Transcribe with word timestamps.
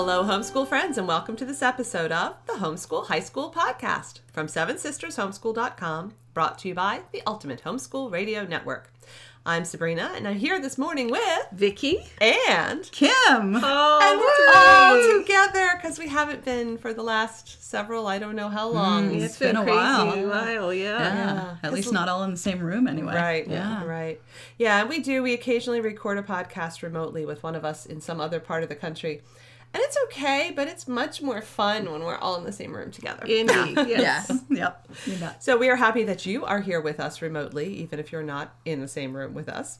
Hello, 0.00 0.22
homeschool 0.22 0.64
friends, 0.68 0.96
and 0.96 1.08
welcome 1.08 1.34
to 1.34 1.44
this 1.44 1.60
episode 1.60 2.12
of 2.12 2.36
the 2.46 2.52
Homeschool 2.52 3.08
High 3.08 3.18
School 3.18 3.50
Podcast 3.50 4.20
from 4.32 4.46
Seven 4.46 4.78
Sisters 4.78 5.16
Homeschool.com, 5.16 6.14
brought 6.34 6.56
to 6.60 6.68
you 6.68 6.74
by 6.74 7.00
the 7.10 7.20
Ultimate 7.26 7.64
Homeschool 7.64 8.08
Radio 8.12 8.44
Network. 8.44 8.92
I'm 9.44 9.64
Sabrina, 9.64 10.12
and 10.14 10.28
I'm 10.28 10.36
here 10.36 10.60
this 10.60 10.78
morning 10.78 11.10
with 11.10 11.46
Vicki. 11.50 11.98
and 12.20 12.82
Kym. 12.84 13.60
Oh, 13.60 13.98
and 14.00 14.20
we're 14.20 15.14
all 15.16 15.18
together 15.20 15.70
because 15.76 15.98
we 15.98 16.06
haven't 16.06 16.44
been 16.44 16.78
for 16.78 16.94
the 16.94 17.02
last 17.02 17.60
several, 17.68 18.06
I 18.06 18.20
don't 18.20 18.36
know 18.36 18.48
how 18.48 18.68
long. 18.68 19.10
Mm, 19.10 19.14
it's 19.16 19.24
It's 19.24 19.38
been, 19.40 19.56
been 19.56 19.62
a 19.62 19.64
crazy 19.64 20.24
while. 20.24 20.28
while, 20.28 20.72
yeah. 20.72 20.98
Yeah. 20.98 21.14
Yeah. 21.34 21.56
At 21.64 21.72
least 21.72 21.92
not 21.92 22.08
all 22.08 22.22
in 22.22 22.30
the 22.30 22.36
same 22.36 22.60
room 22.60 22.86
anyway. 22.86 23.16
Right, 23.16 23.48
Yeah. 23.48 23.84
right. 23.84 24.20
Yeah, 24.58 24.80
and 24.80 24.88
we 24.88 25.00
do. 25.00 25.24
We 25.24 25.34
occasionally 25.34 25.80
record 25.80 26.18
a 26.18 26.22
podcast 26.22 26.82
remotely 26.82 27.26
with 27.26 27.42
one 27.42 27.56
of 27.56 27.64
us 27.64 27.84
in 27.84 28.00
some 28.00 28.20
other 28.20 28.38
part 28.38 28.62
of 28.62 28.68
the 28.68 28.76
country. 28.76 29.22
And 29.74 29.82
it's 29.82 29.98
okay, 30.04 30.52
but 30.56 30.66
it's 30.66 30.88
much 30.88 31.20
more 31.20 31.42
fun 31.42 31.90
when 31.92 32.02
we're 32.02 32.16
all 32.16 32.36
in 32.36 32.44
the 32.44 32.52
same 32.52 32.74
room 32.74 32.90
together. 32.90 33.24
Indeed. 33.26 33.76
Yes. 33.88 34.30
Yes. 34.50 34.88
yep. 35.06 35.40
So 35.40 35.56
we 35.58 35.68
are 35.68 35.76
happy 35.76 36.04
that 36.04 36.24
you 36.24 36.44
are 36.44 36.60
here 36.60 36.80
with 36.80 37.00
us 37.00 37.20
remotely, 37.20 37.74
even 37.74 37.98
if 37.98 38.10
you're 38.10 38.22
not 38.22 38.54
in 38.64 38.80
the 38.80 38.88
same 38.88 39.14
room 39.14 39.34
with 39.34 39.48
us. 39.48 39.78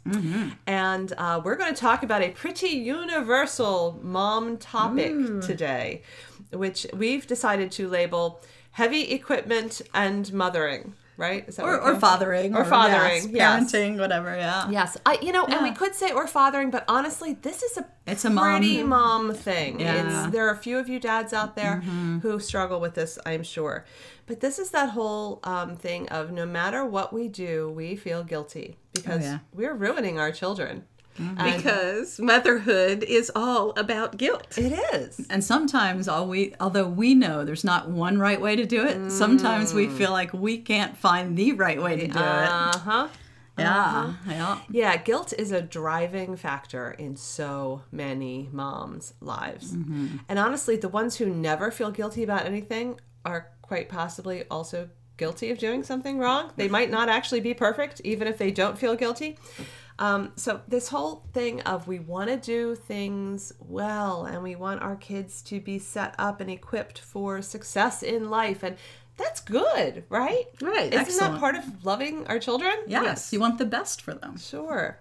And 0.67 1.13
uh, 1.17 1.41
we're 1.43 1.57
going 1.57 1.75
to 1.75 1.81
talk 1.81 2.03
about 2.03 2.23
a 2.23 2.31
pretty 2.31 2.69
universal 2.69 3.99
mom 4.03 4.59
topic 4.59 5.13
today, 5.43 6.03
which 6.53 6.87
we've 6.93 7.27
decided 7.27 7.73
to 7.73 7.89
label 7.89 8.41
heavy 8.73 9.11
equipment 9.13 9.81
and 9.95 10.31
mothering. 10.33 10.95
Right? 11.19 11.47
Is 11.49 11.57
that 11.57 11.67
Or, 11.67 11.79
or 11.79 11.97
fathering. 11.97 12.55
Or 12.57 12.65
fathering, 12.65 13.35
yes. 13.35 13.73
Parenting, 13.73 13.99
whatever. 13.99 14.35
Yeah. 14.37 14.71
Yes, 14.71 14.97
I 15.05 15.19
you 15.21 15.33
know, 15.33 15.45
and 15.45 15.63
we 15.63 15.73
could 15.73 15.95
say 15.95 16.13
or 16.13 16.27
fathering, 16.27 16.71
but 16.71 16.85
honestly, 16.89 17.35
this 17.35 17.63
is 17.63 17.77
a 17.77 17.85
It's 18.07 18.25
a 18.25 18.31
pretty 18.31 18.83
mom 18.85 19.35
thing. 19.35 19.81
Yeah. 19.81 20.25
It's 20.25 20.33
there 20.33 20.47
are 20.47 20.53
a 20.53 20.57
few 20.57 20.79
of 20.79 20.89
you 20.89 21.01
dads 21.01 21.33
out 21.33 21.57
there 21.57 21.81
who 22.23 22.39
struggle 22.39 22.81
with 22.81 22.95
this, 22.95 23.19
I'm 23.27 23.43
sure. 23.43 23.85
But 24.27 24.41
this 24.41 24.59
is 24.59 24.71
that 24.71 24.91
whole 24.91 25.41
um, 25.43 25.75
thing 25.75 26.09
of 26.11 26.31
no 26.31 26.47
matter 26.47 26.85
what 26.85 27.13
we 27.13 27.29
do, 27.29 27.71
we 27.71 27.97
feel 27.97 28.23
guilty 28.23 28.77
because 28.93 29.23
yeah. 29.23 29.39
we're 29.53 29.75
ruining 29.75 30.21
our 30.21 30.31
children. 30.31 30.85
And 31.19 31.37
Because 31.57 32.19
motherhood 32.21 33.03
is 33.03 33.31
all 33.35 33.71
about 33.77 34.17
guilt. 34.17 34.57
it 34.57 34.73
is. 34.95 35.27
And 35.31 35.43
sometimes, 35.43 36.09
all 36.09 36.29
we, 36.29 36.55
although 36.61 36.87
we 36.89 37.15
know 37.15 37.45
there's 37.45 37.65
not 37.65 37.89
one 37.91 38.19
right 38.19 38.41
way 38.41 38.57
to 38.57 38.65
do 38.65 38.85
it, 38.87 39.11
sometimes 39.11 39.73
Mm. 39.73 39.77
we 39.77 39.89
feel 39.89 40.11
like 40.13 40.33
we 40.33 40.59
can't 40.59 40.97
find 40.97 41.37
the 41.37 41.53
right 41.53 41.81
way 41.83 41.97
to 41.97 42.07
do 42.07 42.19
it. 42.19 42.23
Uh 42.25 42.79
huh. 42.79 43.09
Yeah. 43.59 44.13
Yeah. 44.29 44.59
Yeah, 44.71 44.97
guilt 44.99 45.33
is 45.37 45.51
a 45.51 45.61
driving 45.61 46.37
factor 46.37 46.93
in 46.93 47.17
so 47.17 47.83
many 47.91 48.49
moms' 48.53 49.15
lives. 49.21 49.73
And 50.29 50.39
honestly, 50.39 50.77
the 50.77 50.89
ones 50.89 51.17
who 51.17 51.27
never 51.27 51.73
feel 51.73 51.91
guilty 51.91 52.23
about 52.23 52.47
anything 52.47 53.01
are 53.25 53.49
quite 53.63 53.89
possibly 53.89 54.45
also 54.49 54.89
guilty 55.17 55.51
of 55.51 55.59
doing 55.59 55.83
something 55.83 56.19
wrong. 56.21 56.53
They 56.57 56.69
might 56.69 56.89
not 56.93 57.09
actually 57.09 57.41
be 57.41 57.53
perfect, 57.53 58.01
even 58.05 58.29
if 58.29 58.39
they 58.39 58.53
don't 58.53 58.79
feel 58.79 58.95
guilty. 58.95 59.37
Um, 59.99 60.33
so, 60.37 60.61
this 60.69 60.89
whole 60.89 61.25
thing 61.33 61.61
of 61.63 61.89
we 61.89 61.99
want 61.99 62.31
to 62.31 62.37
do 62.37 62.77
things 62.77 63.53
well 63.59 64.25
and 64.27 64.43
we 64.43 64.55
want 64.55 64.81
our 64.81 64.95
kids 64.95 65.43
to 65.43 65.61
be 65.61 65.79
set 65.81 66.15
up 66.19 66.41
and 66.41 66.49
equipped 66.49 67.01
for 67.01 67.43
success 67.43 68.03
in 68.05 68.31
life. 68.31 68.63
And 68.63 68.77
that's 69.17 69.41
good, 69.41 70.05
right? 70.09 70.45
Right. 70.63 70.95
Isn't 70.95 71.19
that 71.19 71.41
part 71.41 71.57
of 71.57 71.85
loving 71.85 72.27
our 72.29 72.39
children? 72.39 72.73
Yes. 72.87 73.33
You 73.33 73.41
want 73.41 73.59
the 73.59 73.65
best 73.67 74.01
for 74.01 74.15
them. 74.15 74.39
Sure. 74.39 75.01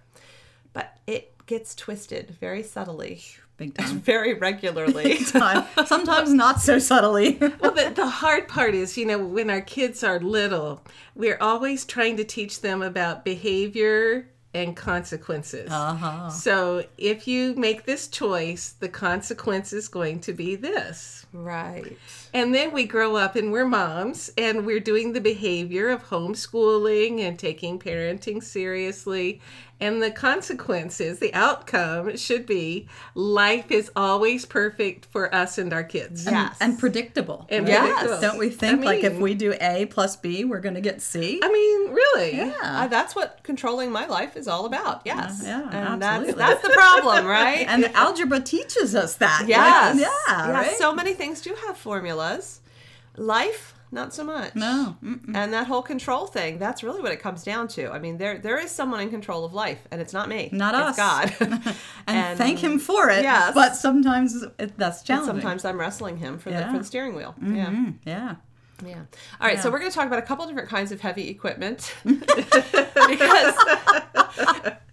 But 0.74 0.98
it 1.06 1.34
gets 1.46 1.76
twisted 1.76 2.32
very 2.40 2.64
subtly, 2.64 3.22
Big 3.58 3.74
time. 3.78 4.00
very 4.00 4.34
regularly. 4.34 5.18
Time. 5.26 5.66
Sometimes 5.86 6.34
not 6.34 6.60
so 6.60 6.80
subtly. 6.80 7.38
Well, 7.60 7.72
the, 7.72 7.92
the 7.96 8.08
hard 8.08 8.48
part 8.48 8.74
is, 8.74 8.98
you 8.98 9.06
know, 9.06 9.20
when 9.20 9.50
our 9.52 9.62
kids 9.62 10.04
are 10.04 10.20
little, 10.20 10.82
we're 11.16 11.38
always 11.40 11.86
trying 11.86 12.18
to 12.18 12.24
teach 12.24 12.62
them 12.62 12.82
about 12.82 13.24
behavior 13.24 14.30
and 14.58 14.76
consequences. 14.76 15.72
Uh-huh. 15.72 16.30
So 16.30 16.84
if 16.98 17.28
you 17.28 17.54
make 17.56 17.86
this 17.86 18.08
choice, 18.08 18.74
the 18.80 18.90
consequence 18.90 19.72
is 19.72 19.88
going 19.88 20.20
to 20.22 20.34
be 20.34 20.56
this. 20.56 21.26
right. 21.32 21.98
And 22.34 22.54
then 22.54 22.74
we 22.74 22.86
grow 22.86 23.16
up 23.16 23.36
and 23.36 23.52
we're 23.52 23.68
moms 23.68 24.32
and 24.38 24.66
we're 24.66 24.80
doing 24.80 25.14
the 25.14 25.22
behavior 25.22 25.90
of 25.90 26.10
homeschooling 26.10 27.20
and 27.20 27.38
taking 27.38 27.80
parenting 27.80 28.44
seriously. 28.44 29.42
And 29.80 30.02
the 30.02 30.10
consequences, 30.10 31.20
the 31.20 31.32
outcome 31.36 32.18
should 32.18 32.48
be 32.48 32.88
life 33.14 33.70
is 33.70 33.92
always 33.96 34.44
perfect 34.44 35.06
for 35.06 35.34
us 35.34 35.60
and 35.60 35.72
our 35.72 35.84
kids. 35.84 36.26
Yes. 36.26 36.58
and 36.60 36.80
predictable. 36.80 37.46
And 37.50 37.68
Yes. 37.68 37.82
predictable. 37.94 38.22
Don't 38.22 38.40
we 38.40 38.50
think 38.50 38.82
I 38.82 38.86
like 38.86 39.04
if 39.04 39.18
we 39.20 39.36
do 39.36 39.54
A 39.62 39.86
plus 39.86 40.16
B, 40.16 40.46
we're 40.46 40.62
going 40.62 40.74
to 40.76 40.82
get 40.82 41.00
C? 41.02 41.40
I 41.44 41.52
mean, 41.52 41.94
really? 41.94 42.52
Uh, 42.60 42.88
that's 42.88 43.16
what 43.16 43.40
controlling 43.44 43.92
my 43.92 44.08
life 44.08 44.36
is 44.36 44.48
all 44.48 44.66
about. 44.66 45.02
Yes. 45.06 45.42
Yeah, 45.44 45.62
and 45.72 46.04
absolutely. 46.04 46.34
that's 46.34 46.62
that's 46.64 46.68
the 46.68 46.74
problem, 46.74 47.26
right? 47.40 47.68
And 47.68 47.86
algebra 47.94 48.40
teaches 48.40 48.96
us 48.96 49.16
that. 49.18 49.46
yes. 49.48 49.96
Like, 49.96 50.02
yeah. 50.02 50.48
Yes, 50.48 50.50
right? 50.56 50.78
So 50.78 50.94
many 50.96 51.14
things 51.14 51.42
do 51.42 51.56
have 51.68 51.78
formulas. 51.78 52.62
Life, 53.16 53.74
not 53.92 54.14
so 54.14 54.24
much. 54.24 54.56
No. 54.56 54.98
Mm-mm. 55.04 55.36
And 55.36 55.54
that 55.54 55.68
whole 55.68 55.82
control 55.82 56.28
thing, 56.28 56.58
that's 56.60 56.84
really 56.84 57.02
what 57.02 57.12
it 57.12 57.22
comes 57.22 57.44
down 57.44 57.68
to. 57.70 57.90
I 57.92 58.00
mean, 58.00 58.18
there 58.18 58.38
there 58.38 58.60
is 58.60 58.72
someone 58.72 59.00
in 59.00 59.10
control 59.10 59.46
of 59.46 59.54
life, 59.54 59.88
and 59.92 60.02
it's 60.02 60.14
not 60.14 60.28
me. 60.28 60.50
Not 60.52 60.76
it's 60.76 61.00
us. 61.00 61.38
God. 61.40 61.76
and, 62.08 62.38
thank 62.38 62.60
him 62.60 62.80
for 62.80 63.10
it. 63.10 63.24
Yes. 63.24 63.54
But 63.54 63.76
sometimes 63.76 64.44
it, 64.60 64.78
that's 64.78 65.00
And 65.00 65.08
challenging. 65.08 65.36
sometimes 65.36 65.66
I'm 65.66 65.80
wrestling 65.80 66.18
him 66.18 66.38
for 66.38 66.52
the 66.52 66.68
for 66.72 66.80
the 66.80 66.84
steering 66.84 67.16
wheel. 67.16 67.36
Yeah. 67.42 67.68
Mm, 67.68 67.96
yeah. 68.06 68.36
Yeah. 68.86 69.02
All 69.42 69.48
right. 69.48 69.60
So 69.60 69.72
we're 69.72 69.80
going 69.80 69.90
to 69.90 69.96
talk 69.96 70.06
about 70.06 70.20
a 70.20 70.24
couple 70.24 70.46
different 70.46 70.70
kinds 70.70 70.92
of 70.92 71.02
heavy 71.02 71.30
equipment 71.30 71.96
because 72.06 73.56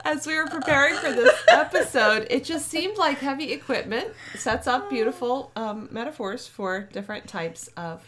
as 0.04 0.26
we 0.26 0.36
were 0.36 0.46
preparing 0.46 0.94
for 0.96 1.12
this 1.12 1.38
episode, 1.48 2.26
it 2.30 2.44
just 2.44 2.68
seemed 2.68 2.96
like 2.96 3.18
heavy 3.18 3.52
equipment 3.52 4.08
sets 4.36 4.66
up 4.66 4.88
beautiful 4.88 5.52
um, 5.56 5.88
metaphors 5.90 6.46
for 6.46 6.88
different 6.92 7.26
types 7.26 7.68
of 7.76 8.02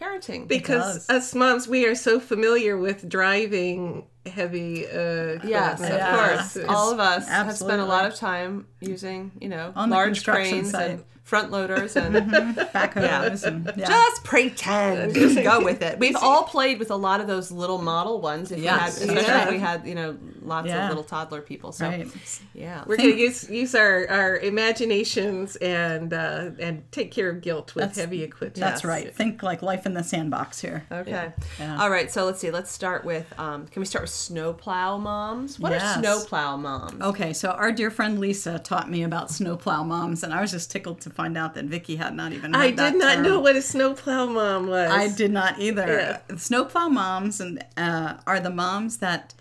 parenting. 0.00 0.48
Because 0.48 1.06
does. 1.06 1.10
us 1.10 1.34
moms, 1.34 1.68
we 1.68 1.84
are 1.86 1.94
so 1.94 2.18
familiar 2.20 2.76
with 2.76 3.08
driving 3.08 4.06
heavy 4.26 4.86
uh 4.86 5.38
Yes, 5.44 5.80
of. 5.80 5.88
Yeah. 5.92 6.16
course. 6.36 6.56
It's- 6.56 6.70
All 6.74 6.92
of 6.92 7.00
us 7.00 7.28
have 7.28 7.56
spent 7.56 7.80
a 7.80 7.84
lot 7.86 8.04
of 8.06 8.14
time 8.14 8.66
using, 8.80 9.32
you 9.40 9.48
know, 9.48 9.72
On 9.76 9.90
large 9.90 10.08
construction 10.18 10.50
cranes 10.60 10.70
site. 10.72 10.90
and 10.90 11.04
front 11.30 11.52
loaders 11.52 11.94
and 11.94 12.14
Backhoes. 12.74 13.44
And, 13.44 13.72
yeah. 13.76 13.86
Just 13.86 14.24
pretend. 14.24 15.14
Just 15.22 15.36
go 15.36 15.62
with 15.64 15.80
it. 15.80 15.98
We've 16.00 16.16
all 16.16 16.42
played 16.42 16.80
with 16.80 16.90
a 16.90 16.96
lot 16.96 17.20
of 17.20 17.28
those 17.28 17.52
little 17.52 17.78
model 17.80 18.20
ones. 18.20 18.50
If 18.50 18.58
Yes. 18.58 19.00
we 19.00 19.06
had, 19.06 19.16
especially 19.18 19.32
Yeah. 19.32 19.44
if 19.44 19.50
we 19.50 19.58
had, 19.58 19.86
you 19.86 19.94
know, 19.94 20.18
lots 20.42 20.66
Yeah. 20.66 20.82
of 20.84 20.88
little 20.88 21.04
toddler 21.04 21.40
people. 21.40 21.70
So 21.70 21.86
right. 21.86 22.08
yeah, 22.52 22.82
We're 22.84 22.96
going 22.96 23.10
to 23.12 23.16
use 23.16 23.48
use 23.48 23.74
our, 23.76 24.08
our 24.08 24.38
imaginations 24.38 25.54
and 25.56 26.12
uh, 26.12 26.50
and 26.58 26.82
take 26.90 27.12
care 27.12 27.28
of 27.30 27.40
guilt 27.42 27.74
with 27.74 27.82
That's- 27.82 27.98
heavy 27.98 28.22
equipment. 28.24 28.56
That's 28.56 28.84
right. 28.84 29.14
Think 29.14 29.42
like 29.42 29.62
life 29.62 29.86
in 29.86 29.94
the 29.94 30.02
sandbox 30.02 30.60
here. 30.60 30.84
okay. 30.90 31.32
Yeah. 31.60 31.80
All 31.80 31.90
right. 31.90 32.10
So 32.10 32.24
let's 32.24 32.40
see. 32.40 32.50
Let's 32.50 32.72
start 32.72 33.04
with. 33.04 33.32
Um, 33.38 33.66
can 33.68 33.80
we 33.80 33.86
start 33.86 34.02
with 34.02 34.10
snowplow 34.10 34.98
moms? 34.98 35.58
What 35.60 35.72
are 35.72 36.00
snowplow 36.00 36.56
moms? 36.56 37.00
Okay, 37.00 37.32
so 37.32 37.50
our 37.50 37.70
dear 37.70 37.90
friend 37.90 38.18
Lisa 38.18 38.58
taught 38.58 38.90
me 38.90 39.02
about 39.04 39.30
snowplow 39.30 39.84
moms, 39.84 40.22
and 40.24 40.34
I 40.34 40.40
was 40.40 40.50
just 40.50 40.70
tickled 40.70 41.00
to 41.02 41.10
find 41.20 41.36
out 41.36 41.54
that 41.54 41.66
Vicki 41.66 41.96
had 41.96 42.14
not 42.14 42.32
even. 42.32 42.54
Heard 42.54 42.60
I 42.60 42.70
did 42.70 42.98
not 42.98 43.14
term. 43.16 43.22
know 43.22 43.40
what 43.40 43.56
a 43.56 43.62
snowplow 43.62 44.26
mom 44.26 44.66
was. 44.68 44.90
I 44.90 45.08
did 45.08 45.30
not 45.30 45.58
either. 45.58 46.20
Yeah. 46.28 46.36
Snowplow 46.36 46.88
moms 46.88 47.40
and 47.40 47.64
uh, 47.76 48.14
are 48.26 48.40
the 48.40 48.50
moms 48.50 48.98
that 48.98 49.34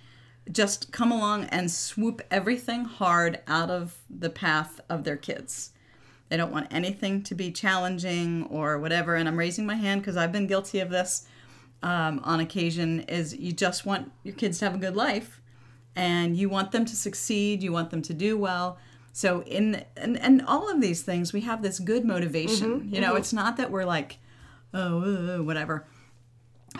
just 0.51 0.91
come 0.91 1.11
along 1.11 1.45
and 1.45 1.69
swoop 1.69 2.21
everything 2.31 2.85
hard 2.85 3.39
out 3.47 3.69
of 3.69 3.97
the 4.09 4.29
path 4.29 4.81
of 4.89 5.03
their 5.03 5.17
kids. 5.17 5.71
They 6.29 6.37
don't 6.37 6.51
want 6.51 6.67
anything 6.71 7.23
to 7.23 7.35
be 7.35 7.51
challenging 7.51 8.45
or 8.49 8.77
whatever. 8.77 9.15
And 9.15 9.27
I'm 9.27 9.37
raising 9.37 9.65
my 9.65 9.75
hand 9.75 10.01
because 10.01 10.17
I've 10.17 10.31
been 10.31 10.47
guilty 10.47 10.79
of 10.79 10.89
this 10.89 11.27
um, 11.81 12.19
on 12.23 12.39
occasion. 12.39 13.01
Is 13.01 13.35
you 13.35 13.51
just 13.51 13.85
want 13.85 14.11
your 14.23 14.35
kids 14.35 14.59
to 14.59 14.65
have 14.65 14.75
a 14.75 14.79
good 14.79 14.95
life, 14.95 15.41
and 15.95 16.35
you 16.35 16.49
want 16.49 16.71
them 16.71 16.85
to 16.85 16.95
succeed. 16.95 17.63
You 17.63 17.71
want 17.71 17.89
them 17.89 18.01
to 18.03 18.13
do 18.13 18.37
well. 18.37 18.77
So 19.13 19.41
in 19.43 19.83
and, 19.97 20.17
and 20.19 20.41
all 20.45 20.69
of 20.69 20.81
these 20.81 21.01
things, 21.01 21.33
we 21.33 21.41
have 21.41 21.61
this 21.61 21.79
good 21.79 22.05
motivation. 22.05 22.89
you 22.93 23.01
know, 23.01 23.15
it's 23.15 23.33
not 23.33 23.57
that 23.57 23.71
we're 23.71 23.85
like, 23.85 24.17
oh, 24.73 25.37
uh, 25.39 25.43
whatever. 25.43 25.85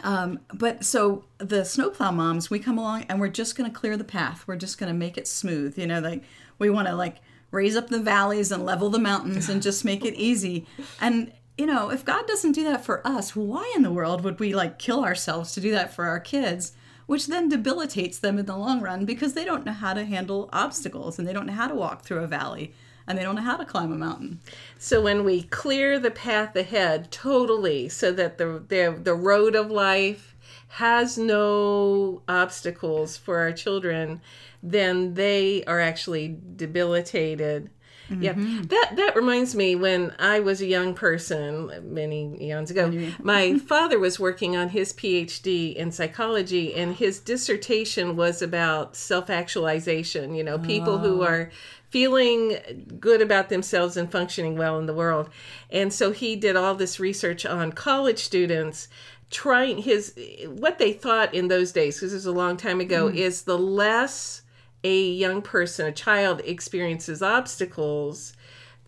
Um, 0.04 0.40
but 0.54 0.86
so 0.86 1.26
the 1.40 1.66
snowplow 1.66 2.12
moms, 2.12 2.50
we 2.50 2.60
come 2.60 2.78
along 2.78 3.06
and 3.10 3.20
we're 3.20 3.28
just 3.28 3.58
going 3.58 3.70
to 3.70 3.78
clear 3.78 3.98
the 3.98 4.04
path. 4.04 4.46
We're 4.48 4.56
just 4.56 4.78
going 4.78 4.92
to 4.92 4.98
make 4.98 5.18
it 5.18 5.28
smooth. 5.28 5.78
You 5.78 5.88
know, 5.88 6.00
like 6.00 6.24
we 6.60 6.70
want 6.70 6.88
to 6.88 6.96
like 6.96 7.18
raise 7.52 7.76
up 7.76 7.90
the 7.90 8.00
valleys 8.00 8.52
and 8.52 8.66
level 8.66 8.90
the 8.90 9.00
mountains 9.00 9.50
and 9.50 9.62
just 9.62 9.84
make 9.84 10.06
it 10.06 10.14
easy. 10.14 10.68
And 11.02 11.34
you 11.58 11.66
know, 11.66 11.90
if 11.90 12.06
God 12.06 12.26
doesn't 12.26 12.54
do 12.54 12.64
that 12.66 12.86
for 12.86 13.06
us, 13.06 13.36
why 13.36 13.70
in 13.76 13.81
the 13.81 13.92
world 13.92 14.24
would 14.24 14.40
we 14.40 14.54
like 14.54 14.80
kill 14.80 15.04
ourselves 15.04 15.52
to 15.54 15.62
do 15.62 15.72
that 15.72 15.94
for 15.94 16.06
our 16.06 16.20
kids 16.20 16.72
which 17.10 17.26
then 17.26 17.50
debilitates 17.50 18.20
them 18.20 18.38
in 18.38 18.46
the 18.46 18.56
long 18.56 18.82
run 18.82 19.04
because 19.04 19.34
they 19.34 19.44
don't 19.44 19.66
know 19.66 19.72
how 19.72 19.96
to 19.96 20.06
handle 20.06 20.48
obstacles 20.54 21.18
and 21.18 21.28
they 21.28 21.34
don't 21.34 21.48
know 21.48 21.54
how 21.54 21.68
to 21.68 21.74
walk 21.74 22.04
through 22.04 22.20
a 22.20 22.28
valley 22.28 22.72
and 23.08 23.18
they 23.18 23.24
don't 23.24 23.34
know 23.34 23.42
how 23.42 23.58
to 23.58 23.66
climb 23.66 23.92
a 23.92 23.98
mountain. 23.98 24.40
So 24.78 25.02
when 25.02 25.24
we 25.24 25.42
clear 25.42 25.98
the 25.98 26.12
path 26.12 26.56
ahead 26.56 27.10
totally 27.10 27.90
so 27.90 28.12
that 28.12 28.38
the 28.38 28.64
the, 28.68 28.96
the 29.02 29.16
road 29.16 29.56
of 29.56 29.72
life 29.72 30.36
has 30.68 31.18
no 31.18 32.22
obstacles 32.28 33.18
for 33.18 33.40
our 33.40 33.54
children, 33.54 34.22
then 34.62 35.16
they 35.16 35.64
are 35.66 35.80
actually 35.80 36.38
debilitated. 36.56 37.72
Yeah, 38.10 38.34
mm-hmm. 38.34 38.64
that 38.64 38.94
that 38.96 39.16
reminds 39.16 39.56
me 39.56 39.76
when 39.76 40.14
I 40.20 40.40
was 40.40 40.62
a 40.62 40.66
young 40.66 40.94
person 40.94 41.72
many 41.84 42.38
eons 42.42 42.72
ago. 42.72 42.92
My 43.24 43.58
father 43.58 44.00
was 44.00 44.20
working 44.20 44.56
on 44.56 44.70
his 44.70 44.94
PhD 44.94 45.76
in 45.76 45.92
psychology, 45.92 46.74
and 46.74 46.96
his 46.96 47.20
dissertation 47.20 48.16
was 48.16 48.42
about 48.42 48.96
self-actualization. 48.96 50.34
You 50.36 50.44
know, 50.44 50.58
people 50.60 50.98
who 51.00 51.22
oh. 51.22 51.26
are 51.26 51.52
feeling 51.90 52.58
good 53.00 53.22
about 53.22 53.50
themselves 53.50 53.98
and 53.98 54.12
functioning 54.12 54.58
well 54.58 54.78
in 54.78 54.86
the 54.86 54.94
world. 54.94 55.30
And 55.70 55.92
so 55.92 56.12
he 56.12 56.36
did 56.36 56.56
all 56.56 56.76
this 56.76 57.00
research 57.00 57.46
on 57.46 57.72
college 57.72 58.20
students 58.20 58.88
trying 59.30 59.80
his 59.80 60.16
what 60.48 60.80
they 60.80 60.92
thought 60.92 61.34
in 61.34 61.48
those 61.48 61.72
days 61.72 61.96
because 61.96 62.12
this 62.12 62.18
was 62.18 62.26
a 62.26 62.32
long 62.32 62.58
time 62.58 62.80
ago 62.80 63.10
hmm. 63.10 63.16
is 63.16 63.44
the 63.44 63.58
less 63.58 64.42
a 64.84 65.02
young 65.02 65.42
person 65.42 65.86
a 65.86 65.92
child 65.92 66.42
experiences 66.46 67.22
obstacles 67.22 68.34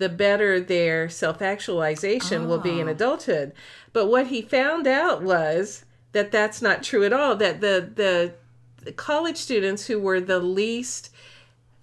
the 0.02 0.10
better 0.10 0.60
their 0.60 1.08
self-actualization 1.08 2.48
will 2.48 2.58
be 2.58 2.80
in 2.80 2.88
ah. 2.88 2.92
adulthood. 2.92 3.54
But 3.94 4.08
what 4.08 4.28
he 4.28 4.42
found 4.42 4.88
out 4.88 5.22
was 5.22 5.86
that 6.12 6.32
that's 6.32 6.62
not 6.62 6.82
true 6.82 7.06
at 7.06 7.14
all 7.14 7.36
that 7.38 7.62
the 7.62 7.92
the, 7.96 8.34
the 8.84 8.92
college 8.92 9.38
students 9.38 9.86
who 9.86 10.00
were 10.00 10.20
the 10.20 10.40
least 10.40 11.12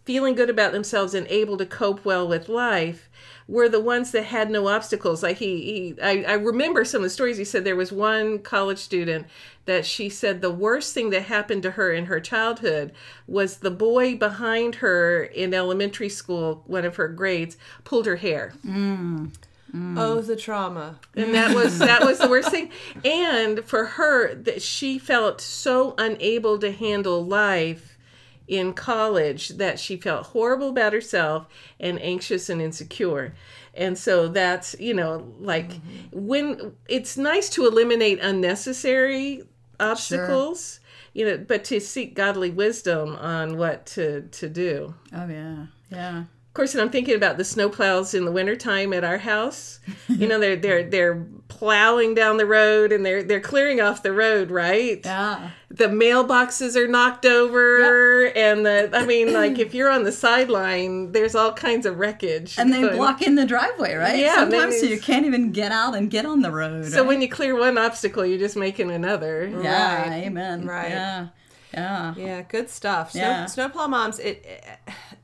feeling 0.05 0.35
good 0.35 0.51
about 0.51 0.73
themselves 0.73 1.15
and 1.15 1.29
able 1.29 1.57
to 1.59 1.65
cope 1.65 2.05
well 2.05 2.27
with 2.27 2.49
life 2.49 3.08
were 3.49 3.69
the 3.69 3.81
ones 3.81 4.13
that 4.13 4.27
had 4.27 4.51
no 4.51 4.69
obstacles. 4.69 5.23
Like 5.23 5.39
he, 5.39 5.95
he 5.97 6.03
I, 6.03 6.23
I 6.25 6.33
remember 6.35 6.85
some 6.85 6.99
of 7.01 7.05
the 7.05 7.11
stories 7.11 7.39
he 7.39 7.45
said. 7.45 7.65
There 7.65 7.75
was 7.75 7.91
one 7.91 8.39
college 8.41 8.79
student 8.79 9.27
that 9.65 9.87
she 9.87 10.09
said 10.09 10.41
the 10.41 10.53
worst 10.53 10.95
thing 10.95 11.11
that 11.11 11.23
happened 11.23 11.63
to 11.63 11.73
her 11.73 11.93
in 11.93 12.07
her 12.07 12.21
childhood 12.21 12.93
was 13.27 13.59
the 13.59 13.71
boy 13.71 14.15
behind 14.17 14.77
her 14.77 15.25
in 15.25 15.55
elementary 15.55 16.09
school, 16.11 16.63
one 16.67 16.85
of 16.85 16.97
her 16.97 17.09
grades, 17.09 17.57
pulled 17.85 18.07
her 18.07 18.17
hair. 18.17 18.53
Mm. 18.65 19.33
Oh, 19.75 20.21
the 20.23 20.37
trauma. 20.37 20.99
and 21.15 21.35
that 21.35 21.55
was 21.55 21.79
that 21.79 22.03
was 22.05 22.19
the 22.19 22.29
worst 22.29 22.51
thing 22.51 22.71
and 23.05 23.63
for 23.65 23.85
her 23.85 24.35
that 24.35 24.63
she 24.63 24.99
felt 24.99 25.43
so 25.43 25.95
unable 25.99 26.59
to 26.59 26.73
handle 26.73 27.25
life 27.25 27.98
in 28.49 28.73
college 28.73 29.51
that 29.51 29.79
she 29.79 29.97
felt 29.97 30.27
horrible 30.27 30.71
about 30.71 30.93
herself 30.93 31.47
and 31.79 32.01
anxious 32.01 32.49
and 32.49 32.61
insecure. 32.61 33.35
And 33.75 33.97
so 33.97 34.27
that's 34.29 34.75
you 34.81 34.95
know 34.95 35.33
like 35.39 35.71
mm-hmm. 35.71 36.27
when 36.27 36.73
it's 36.89 37.17
nice 37.17 37.49
to 37.51 37.67
eliminate 37.67 38.19
unnecessary 38.21 39.45
obstacles 39.79 40.81
you 41.13 41.25
know 41.25 41.39
but 41.39 41.63
to 41.63 41.79
seek 41.81 42.15
godly 42.15 42.51
wisdom 42.51 43.15
on 43.17 43.57
what 43.57 43.87
to 43.87 44.23
to 44.23 44.49
do. 44.49 44.95
Oh 45.13 45.29
yeah, 45.29 45.67
yeah. 45.91 46.25
Of 46.49 46.55
course, 46.55 46.75
and 46.75 46.83
I'm 46.83 46.91
thinking 46.91 47.15
about 47.15 47.37
the 47.37 47.43
snowplows 47.45 48.15
in 48.15 48.25
the 48.25 48.33
wintertime 48.33 48.93
at 48.93 49.05
our 49.05 49.19
house. 49.19 49.79
You 50.09 50.27
know, 50.27 50.41
they're 50.41 50.57
they're 50.57 50.83
they're 50.91 51.27
plowing 51.49 52.15
down 52.15 52.37
the 52.37 52.47
road 52.47 52.91
and 52.91 53.05
they're 53.07 53.23
they're 53.23 53.41
clearing 53.41 53.81
off 53.81 54.03
the 54.03 54.13
road, 54.13 54.51
right? 54.51 55.01
Yeah. 55.05 55.51
The 55.71 55.85
mailboxes 55.87 56.75
are 56.77 56.89
knocked 56.89 57.27
over, 57.27 58.27
and 58.35 58.65
the 58.67 58.91
I 58.93 59.05
mean, 59.07 59.33
like 59.35 59.59
if 59.67 59.75
you're 59.75 59.91
on 59.91 60.03
the 60.05 60.11
sideline, 60.13 61.13
there's 61.13 61.35
all 61.37 61.53
kinds 61.53 61.87
of 61.87 61.99
wreckage. 61.99 62.59
And 62.59 62.73
they 62.73 62.81
going- 62.81 62.97
block 62.97 63.23
in 63.23 63.35
the 63.37 63.45
driveway, 63.47 63.95
right? 63.95 64.19
Yeah, 64.19 64.35
Sometimes 64.37 64.81
so 64.81 64.87
you 64.87 64.99
can't 64.99 65.27
even 65.27 65.53
get 65.53 65.71
out 65.71 65.95
and 65.95 66.11
get 66.11 66.25
on 66.27 66.41
the 66.41 66.51
road. 66.51 66.87
So 66.87 67.01
right? 67.03 67.07
when 67.09 67.23
you 67.23 67.29
clear 67.29 67.55
one 67.57 67.79
obstacle, 67.79 68.25
you're 68.27 68.39
just 68.39 68.57
making 68.57 68.91
another. 68.91 69.47
yeah, 69.63 70.09
Right, 70.09 70.25
amen. 70.25 70.67
right. 70.67 70.89
Yeah. 70.91 71.29
Yeah. 71.75 72.15
Yeah, 72.17 72.43
good 72.43 72.71
stuff. 72.71 73.11
Snow, 73.13 73.21
Yeah. 73.21 73.45
Snowplow 73.47 73.89
moms, 73.89 74.19
it, 74.21 74.43
it 74.43 74.65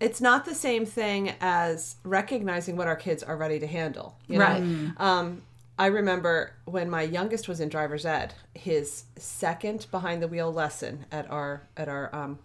it's 0.00 0.20
not 0.20 0.44
the 0.44 0.55
same 0.55 0.87
thing 0.87 1.32
as 1.41 1.96
recognizing 2.05 2.76
what 2.76 2.87
our 2.87 2.96
kids 2.96 3.23
are 3.23 3.37
ready 3.37 3.58
to 3.58 3.67
handle. 3.67 4.17
you 4.26 4.38
know? 4.38 4.44
Right. 4.44 4.93
Um, 4.99 5.43
I 5.79 5.87
remember 5.87 6.52
when 6.67 6.88
my 6.88 7.02
youngest 7.02 7.49
was 7.49 7.61
in 7.61 7.69
driver's 7.69 8.06
ed, 8.06 8.35
his 8.55 9.05
second 9.17 9.87
behind 9.91 10.23
the 10.23 10.29
wheel 10.29 10.52
lesson 10.52 11.05
at 11.11 11.29
our 11.31 11.62
at 11.76 11.88
our 11.88 12.14
um, 12.14 12.38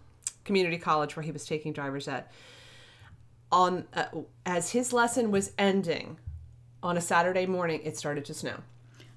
community 0.44 0.78
college 0.78 1.14
where 1.14 1.22
he 1.22 1.30
was 1.30 1.44
taking 1.44 1.72
driver's 1.72 2.08
ed. 2.08 2.24
On 3.52 3.86
uh, 3.94 4.06
as 4.44 4.72
his 4.72 4.92
lesson 4.92 5.30
was 5.30 5.52
ending 5.58 6.18
on 6.82 6.96
a 6.96 7.00
Saturday 7.00 7.46
morning, 7.46 7.80
it 7.84 7.96
started 7.96 8.24
to 8.24 8.34
snow. 8.34 8.62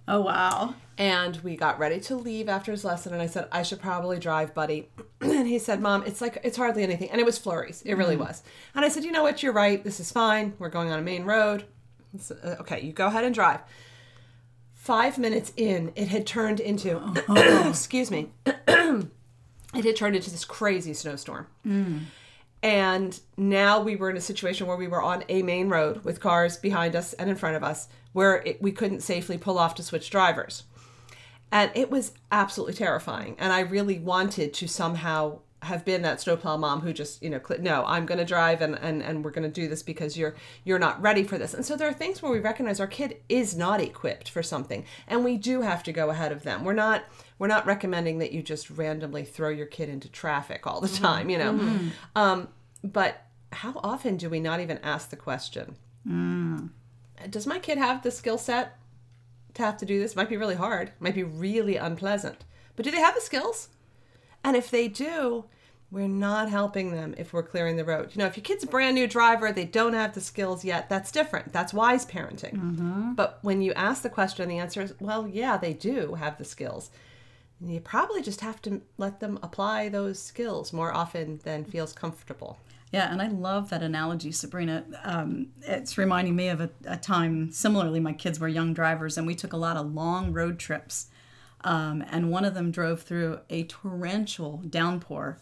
Oh 0.08 0.22
wow. 0.22 0.76
And 0.98 1.38
we 1.38 1.56
got 1.56 1.80
ready 1.80 2.00
to 2.02 2.16
leave 2.16 2.48
after 2.48 2.72
his 2.72 2.86
lesson, 2.86 3.14
and 3.14 3.22
I 3.22 3.26
said, 3.26 3.48
I 3.52 3.64
should 3.64 3.82
probably 3.82 4.20
drive, 4.20 4.54
buddy. 4.54 4.90
and 5.22 5.48
he 5.48 5.58
said, 5.58 5.82
Mom, 5.82 6.04
it's 6.06 6.22
like, 6.22 6.38
it's 6.44 6.58
hardly 6.58 6.84
anything. 6.84 7.10
And 7.10 7.20
it 7.20 7.26
was 7.26 7.40
flurries. 7.40 7.82
It 7.84 7.96
really 7.96 8.16
was. 8.16 8.44
And 8.76 8.86
I 8.86 8.90
said, 8.90 9.04
You 9.04 9.12
know 9.12 9.24
what? 9.24 9.42
You're 9.42 9.54
right. 9.54 9.84
This 9.84 10.00
is 10.00 10.12
fine. 10.12 10.54
We're 10.60 10.70
going 10.70 10.92
on 10.92 11.00
a 11.00 11.02
main 11.02 11.24
road. 11.26 11.66
Uh, 12.30 12.56
okay, 12.60 12.82
you 12.82 12.92
go 12.94 13.08
ahead 13.08 13.24
and 13.24 13.34
drive. 13.34 13.62
Five 14.74 15.18
minutes 15.18 15.52
in, 15.56 15.94
it 15.96 16.10
had 16.10 16.28
turned 16.28 16.60
into, 16.60 17.02
excuse 17.68 18.12
me, 18.12 18.30
it 18.46 19.10
had 19.74 19.96
turned 19.96 20.16
into 20.16 20.30
this 20.30 20.46
crazy 20.46 20.94
snowstorm. 20.94 21.48
And 22.64 23.20
now 23.36 23.82
we 23.82 23.98
were 23.98 24.10
in 24.10 24.16
a 24.16 24.22
situation 24.22 24.68
where 24.68 24.78
we 24.78 24.88
were 24.88 25.02
on 25.02 25.26
a 25.28 25.44
main 25.44 25.68
road 25.68 26.06
with 26.06 26.22
cars 26.22 26.56
behind 26.56 26.96
us 26.96 27.12
and 27.14 27.30
in 27.30 27.36
front 27.36 27.58
of 27.58 27.64
us 27.64 27.90
where 28.14 28.38
it, 28.38 28.62
we 28.62 28.72
couldn't 28.72 29.02
safely 29.02 29.38
pull 29.38 29.60
off 29.60 29.76
to 29.76 29.84
switch 29.84 30.10
drivers. 30.10 30.64
And 31.52 31.72
it 31.76 31.92
was 31.92 32.14
absolutely 32.32 32.76
terrifying. 32.76 33.36
And 33.38 33.52
I 33.52 33.60
really 33.60 34.00
wanted 34.00 34.54
to 34.56 34.68
somehow 34.68 35.40
have 35.64 35.86
been 35.86 36.02
that 36.02 36.20
snowplow 36.20 36.58
mom 36.58 36.82
who 36.82 36.94
just, 36.94 37.24
you 37.24 37.30
know, 37.30 37.40
cl- 37.46 37.62
no, 37.62 37.84
I'm 37.86 38.06
going 38.06 38.18
to 38.18 38.26
drive 38.26 38.62
and, 38.62 38.78
and, 38.80 39.02
and 39.02 39.24
we're 39.24 39.32
going 39.32 39.50
to 39.50 39.62
do 39.62 39.68
this 39.68 39.82
because 39.82 40.18
you're 40.18 40.36
you're 40.64 40.80
not 40.80 41.02
ready 41.02 41.24
for 41.24 41.38
this. 41.38 41.54
And 41.54 41.66
so 41.66 41.76
there 41.76 41.88
are 41.88 41.94
things 41.94 42.22
where 42.22 42.32
we 42.32 42.40
recognize 42.40 42.80
our 42.80 42.88
kid 42.88 43.18
is 43.30 43.56
not 43.56 43.80
equipped 43.80 44.30
for 44.30 44.44
something 44.44 44.86
and 45.08 45.24
we 45.24 45.38
do 45.38 45.62
have 45.62 45.84
to 45.84 45.92
go 45.92 46.10
ahead 46.10 46.32
of 46.32 46.44
them. 46.44 46.64
We're 46.64 46.74
not 46.74 47.04
we're 47.40 47.48
not 47.48 47.66
recommending 47.66 48.20
that 48.20 48.32
you 48.32 48.44
just 48.44 48.70
randomly 48.70 49.24
throw 49.24 49.50
your 49.50 49.66
kid 49.66 49.90
into 49.90 50.10
traffic 50.10 50.68
all 50.68 50.82
the 50.82 50.88
mm-hmm. 50.88 51.04
time, 51.04 51.30
you 51.30 51.38
know. 51.38 51.54
Mm-hmm. 51.54 51.88
Um, 52.16 52.48
but 52.84 53.26
how 53.52 53.74
often 53.84 54.18
do 54.18 54.30
we 54.30 54.40
not 54.40 54.60
even 54.60 54.80
ask 54.80 55.10
the 55.10 55.16
question? 55.16 55.76
Mm. 56.08 56.70
Does 57.30 57.48
my 57.48 57.60
kid 57.60 57.78
have 57.78 58.04
the 58.04 58.12
skill 58.12 58.38
set 58.38 58.78
to 59.54 59.62
have 59.62 59.78
to 59.78 59.86
do 59.86 60.00
this? 60.00 60.16
Might 60.16 60.30
be 60.30 60.38
really 60.38 60.56
hard. 60.56 60.92
Might 61.00 61.16
be 61.16 61.24
really 61.24 61.78
unpleasant. 61.78 62.44
But 62.76 62.86
do 62.86 62.92
they 62.92 63.00
have 63.00 63.16
the 63.16 63.22
skills? 63.22 63.70
And 64.44 64.56
if 64.56 64.70
they 64.70 64.88
do, 64.88 65.46
we're 65.92 66.08
not 66.08 66.50
helping 66.50 66.92
them 66.92 67.14
if 67.18 67.34
we're 67.34 67.44
clearing 67.44 67.78
the 67.78 67.86
road. 67.86 68.10
You 68.14 68.20
know, 68.20 68.26
if 68.26 68.36
your 68.36 68.44
kid's 68.44 68.64
a 68.64 68.68
brand 68.68 68.96
new 68.96 69.08
driver, 69.08 69.52
they 69.52 69.66
don't 69.66 69.94
have 69.94 70.14
the 70.14 70.22
skills 70.22 70.66
yet, 70.66 70.90
that's 70.90 71.12
different. 71.12 71.54
That's 71.54 71.74
wise 71.74 72.06
parenting. 72.06 73.16
But 73.16 73.38
when 73.44 73.62
you 73.62 73.74
ask 73.74 74.02
the 74.02 74.10
question, 74.10 74.50
the 74.50 74.58
answer 74.58 74.82
is, 74.82 74.94
well, 75.00 75.28
yeah, 75.28 75.56
they 75.58 75.74
do 75.74 76.16
have 76.16 76.38
the 76.40 76.46
skills. 76.46 76.90
And 77.60 77.72
you 77.72 77.80
probably 77.80 78.22
just 78.24 78.42
have 78.42 78.62
to 78.64 78.82
let 78.98 79.20
them 79.20 79.40
apply 79.44 79.90
those 79.90 80.20
skills 80.20 80.74
more 80.74 80.92
often 80.92 81.40
than 81.44 81.64
feels 81.64 81.94
comfortable. 81.94 82.58
Yeah, 82.92 83.12
and 83.12 83.22
I 83.22 83.28
love 83.28 83.70
that 83.70 83.82
analogy, 83.82 84.32
Sabrina. 84.32 84.84
Um, 85.04 85.48
it's 85.62 85.98
reminding 85.98 86.36
me 86.36 86.50
of 86.50 86.62
a, 86.62 86.70
a 86.86 86.98
time 86.98 87.52
similarly. 87.52 88.00
My 88.00 88.14
kids 88.14 88.40
were 88.40 88.48
young 88.48 88.74
drivers, 88.74 89.18
and 89.18 89.26
we 89.26 89.34
took 89.34 89.54
a 89.54 89.58
lot 89.58 89.78
of 89.78 89.94
long 89.94 90.34
road 90.34 90.60
trips. 90.60 91.08
Um, 91.64 92.04
and 92.10 92.30
one 92.30 92.46
of 92.46 92.54
them 92.54 92.72
drove 92.72 93.02
through 93.02 93.40
a 93.50 93.64
torrential 93.64 94.62
downpour, 94.70 95.40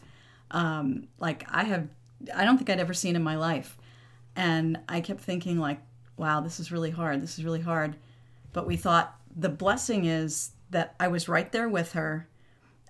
um, 0.51 1.07
like 1.19 1.45
I 1.49 1.63
have, 1.63 1.87
I 2.35 2.45
don't 2.45 2.57
think 2.57 2.69
I'd 2.69 2.79
ever 2.79 2.93
seen 2.93 3.15
in 3.15 3.23
my 3.23 3.35
life. 3.35 3.77
And 4.35 4.79
I 4.87 5.01
kept 5.01 5.21
thinking, 5.21 5.57
like, 5.57 5.79
wow, 6.17 6.41
this 6.41 6.59
is 6.59 6.71
really 6.71 6.91
hard. 6.91 7.21
This 7.21 7.39
is 7.39 7.43
really 7.43 7.61
hard. 7.61 7.95
But 8.53 8.67
we 8.67 8.77
thought 8.77 9.15
the 9.35 9.49
blessing 9.49 10.05
is 10.05 10.51
that 10.69 10.95
I 10.99 11.07
was 11.07 11.27
right 11.27 11.51
there 11.51 11.67
with 11.67 11.93
her 11.93 12.27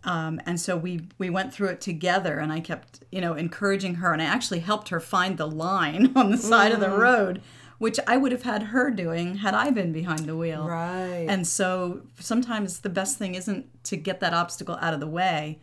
um, 0.03 0.41
and 0.45 0.59
so 0.59 0.75
we 0.75 1.01
we 1.17 1.29
went 1.29 1.53
through 1.53 1.69
it 1.69 1.81
together 1.81 2.39
and 2.39 2.51
i 2.51 2.59
kept 2.59 3.03
you 3.11 3.21
know 3.21 3.33
encouraging 3.33 3.95
her 3.95 4.13
and 4.13 4.21
i 4.21 4.25
actually 4.25 4.59
helped 4.59 4.89
her 4.89 5.00
find 5.00 5.38
the 5.38 5.47
line 5.47 6.11
on 6.15 6.31
the 6.31 6.38
side 6.38 6.71
of 6.71 6.79
the 6.79 6.89
road 6.89 7.41
which 7.81 8.00
i 8.07 8.15
would 8.15 8.31
have 8.31 8.43
had 8.43 8.63
her 8.63 8.91
doing 8.91 9.35
had 9.35 9.53
i 9.53 9.69
been 9.71 9.91
behind 9.91 10.21
the 10.27 10.35
wheel 10.35 10.67
Right. 10.67 11.25
and 11.27 11.45
so 11.47 12.01
sometimes 12.19 12.79
the 12.79 12.89
best 12.89 13.17
thing 13.17 13.35
isn't 13.35 13.83
to 13.85 13.95
get 13.97 14.19
that 14.19 14.33
obstacle 14.33 14.77
out 14.81 14.93
of 14.93 15.00
the 15.00 15.07
way 15.07 15.59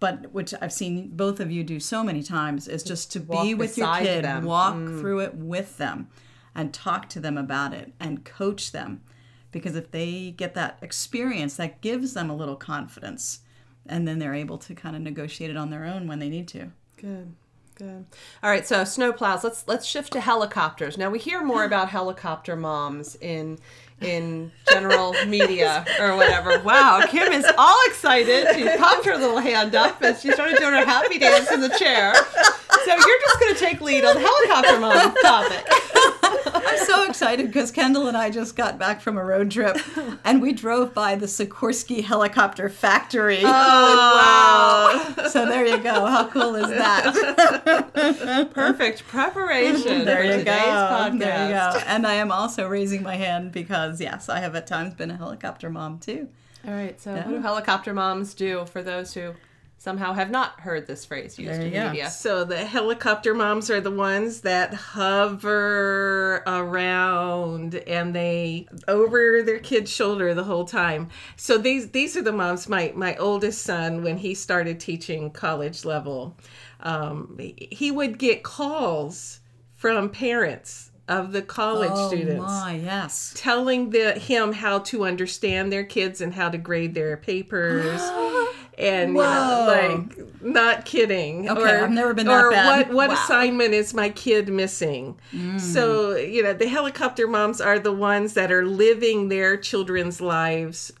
but 0.00 0.32
which 0.32 0.54
i've 0.62 0.72
seen 0.72 1.10
both 1.14 1.40
of 1.40 1.50
you 1.50 1.62
do 1.64 1.78
so 1.78 2.02
many 2.02 2.22
times 2.22 2.68
is 2.68 2.82
just 2.82 3.12
to 3.12 3.20
Walk 3.20 3.44
be 3.44 3.54
with 3.54 3.76
your 3.76 3.94
kid 3.98 4.24
them. 4.24 4.44
walk 4.44 4.76
mm. 4.76 5.00
through 5.00 5.20
it 5.20 5.34
with 5.34 5.76
them 5.76 6.08
and 6.54 6.72
talk 6.72 7.08
to 7.10 7.20
them 7.20 7.36
about 7.36 7.74
it 7.74 7.92
and 8.00 8.24
coach 8.24 8.72
them 8.72 9.02
because 9.50 9.76
if 9.76 9.90
they 9.90 10.30
get 10.30 10.54
that 10.54 10.78
experience 10.82 11.56
that 11.56 11.80
gives 11.80 12.14
them 12.14 12.30
a 12.30 12.36
little 12.36 12.56
confidence 12.56 13.40
and 13.86 14.06
then 14.06 14.18
they're 14.18 14.34
able 14.34 14.58
to 14.58 14.74
kind 14.74 14.94
of 14.94 15.02
negotiate 15.02 15.50
it 15.50 15.56
on 15.56 15.70
their 15.70 15.84
own 15.84 16.06
when 16.06 16.18
they 16.18 16.28
need 16.28 16.46
to. 16.48 16.70
Good. 16.96 17.34
Good. 17.78 18.06
All 18.42 18.50
right, 18.50 18.66
so 18.66 18.82
snowplows. 18.82 19.44
Let's 19.44 19.62
let's 19.68 19.86
shift 19.86 20.12
to 20.14 20.20
helicopters. 20.20 20.98
Now 20.98 21.10
we 21.10 21.20
hear 21.20 21.44
more 21.44 21.64
about 21.64 21.88
helicopter 21.88 22.56
moms 22.56 23.16
in 23.20 23.60
in 24.00 24.50
general 24.68 25.14
media 25.26 25.84
or 26.00 26.16
whatever. 26.16 26.58
Wow, 26.60 27.00
Kym 27.04 27.32
is 27.32 27.46
all 27.56 27.78
excited. 27.86 28.48
She 28.56 28.64
popped 28.76 29.04
her 29.06 29.16
little 29.16 29.38
hand 29.38 29.76
up 29.76 30.02
and 30.02 30.16
she 30.18 30.32
started 30.32 30.56
doing 30.58 30.74
her 30.74 30.84
happy 30.84 31.20
dance 31.20 31.52
in 31.52 31.60
the 31.60 31.68
chair. 31.78 32.14
So 32.14 32.94
you're 32.94 33.20
just 33.20 33.40
going 33.40 33.54
to 33.54 33.60
take 33.60 33.80
lead 33.80 34.04
on 34.04 34.14
the 34.14 34.20
helicopter 34.20 34.80
mom 34.80 35.14
topic. 35.22 35.66
I'm 36.54 36.78
so 36.86 37.08
excited 37.08 37.46
because 37.46 37.70
Kendall 37.70 38.06
and 38.08 38.16
I 38.16 38.30
just 38.30 38.56
got 38.56 38.78
back 38.78 39.00
from 39.00 39.16
a 39.18 39.24
road 39.24 39.50
trip 39.50 39.76
and 40.24 40.40
we 40.42 40.52
drove 40.52 40.92
by 40.94 41.14
the 41.14 41.26
Sikorsky 41.26 42.02
helicopter 42.04 42.68
factory. 42.68 43.40
Oh, 43.42 43.44
wow. 43.46 45.26
So 45.28 45.46
there 45.46 45.66
you 45.66 45.78
go. 45.78 46.06
How 46.06 46.28
cool 46.28 46.54
is 46.56 46.68
that? 46.70 48.50
Perfect 48.52 49.06
preparation 49.08 50.04
There 50.04 50.16
for 50.18 50.22
you 50.24 50.32
today's 50.38 50.44
go. 50.44 50.50
podcast. 50.70 51.18
There 51.18 51.46
you 51.48 51.52
go. 51.54 51.80
And 51.86 52.06
I 52.06 52.14
am 52.14 52.30
also 52.32 52.68
raising 52.68 53.02
my 53.02 53.16
hand 53.16 53.52
because, 53.52 54.00
yes, 54.00 54.28
I 54.28 54.40
have 54.40 54.54
at 54.54 54.66
times 54.66 54.94
been 54.94 55.10
a 55.10 55.16
helicopter 55.16 55.70
mom 55.70 55.98
too. 55.98 56.28
All 56.66 56.74
right, 56.74 57.00
so 57.00 57.14
what 57.14 57.28
do 57.28 57.40
helicopter 57.40 57.94
moms 57.94 58.34
do 58.34 58.66
for 58.66 58.82
those 58.82 59.14
who 59.14 59.32
somehow 59.78 60.12
have 60.12 60.30
not 60.30 60.60
heard 60.60 60.86
this 60.86 61.04
phrase 61.04 61.38
used 61.38 61.52
There 61.52 61.60
in 61.60 61.66
you 61.68 61.72
go. 61.72 61.86
media? 61.88 62.10
So 62.10 62.44
the 62.44 62.64
helicopter 62.64 63.32
moms 63.32 63.70
are 63.70 63.80
the 63.80 63.92
ones 63.92 64.40
that 64.42 64.74
hover 64.74 66.42
around 66.46 67.76
and 67.76 68.14
they 68.14 68.66
over 68.88 69.42
their 69.42 69.60
kid's 69.60 69.90
shoulder 69.90 70.34
the 70.34 70.44
whole 70.44 70.64
time. 70.64 71.08
So 71.36 71.56
these 71.56 71.92
these 71.92 72.16
are 72.16 72.22
the 72.22 72.32
moms. 72.32 72.68
My 72.68 72.92
my 72.94 73.16
oldest 73.16 73.62
son, 73.62 74.02
when 74.02 74.18
he 74.18 74.34
started 74.34 74.80
teaching 74.80 75.30
college 75.30 75.84
level, 75.84 76.36
um, 76.80 77.38
he 77.38 77.90
would 77.90 78.18
get 78.18 78.42
calls 78.42 79.40
from 79.74 80.10
parents 80.10 80.90
of 81.06 81.32
the 81.32 81.40
college 81.40 81.96
students 82.08 82.44
Oh 82.46 82.60
my, 82.64 82.74
yes. 82.74 83.32
telling 83.34 83.90
the 83.90 84.12
him 84.12 84.52
how 84.52 84.80
to 84.80 85.04
understand 85.04 85.72
their 85.72 85.84
kids 85.84 86.20
and 86.20 86.34
how 86.34 86.50
to 86.50 86.58
grade 86.58 86.94
their 86.94 87.16
papers. 87.16 88.02
And 88.78 89.10
you 89.10 89.16
know, 89.18 89.22
Whoa. 89.22 89.66
like 89.66 90.42
not 90.42 90.84
kidding. 90.84 91.50
Okay, 91.50 91.60
or, 91.60 91.84
I've 91.84 91.90
never 91.90 92.14
been 92.14 92.26
that 92.26 92.44
or 92.44 92.50
bad. 92.50 92.88
what 92.88 92.94
what 92.94 93.08
Wow. 93.08 93.14
assignment 93.24 93.74
is 93.74 93.92
my 93.92 94.08
kid 94.08 94.48
missing? 94.48 95.18
Mm. 95.32 95.60
So, 95.60 96.14
you 96.16 96.42
know, 96.42 96.52
the 96.52 96.68
helicopter 96.68 97.26
moms 97.26 97.60
are 97.60 97.78
the 97.78 97.92
ones 97.92 98.34
that 98.34 98.52
are 98.52 98.64
living 98.64 99.28
their 99.28 99.56
children's 99.56 100.20
lives 100.20 100.92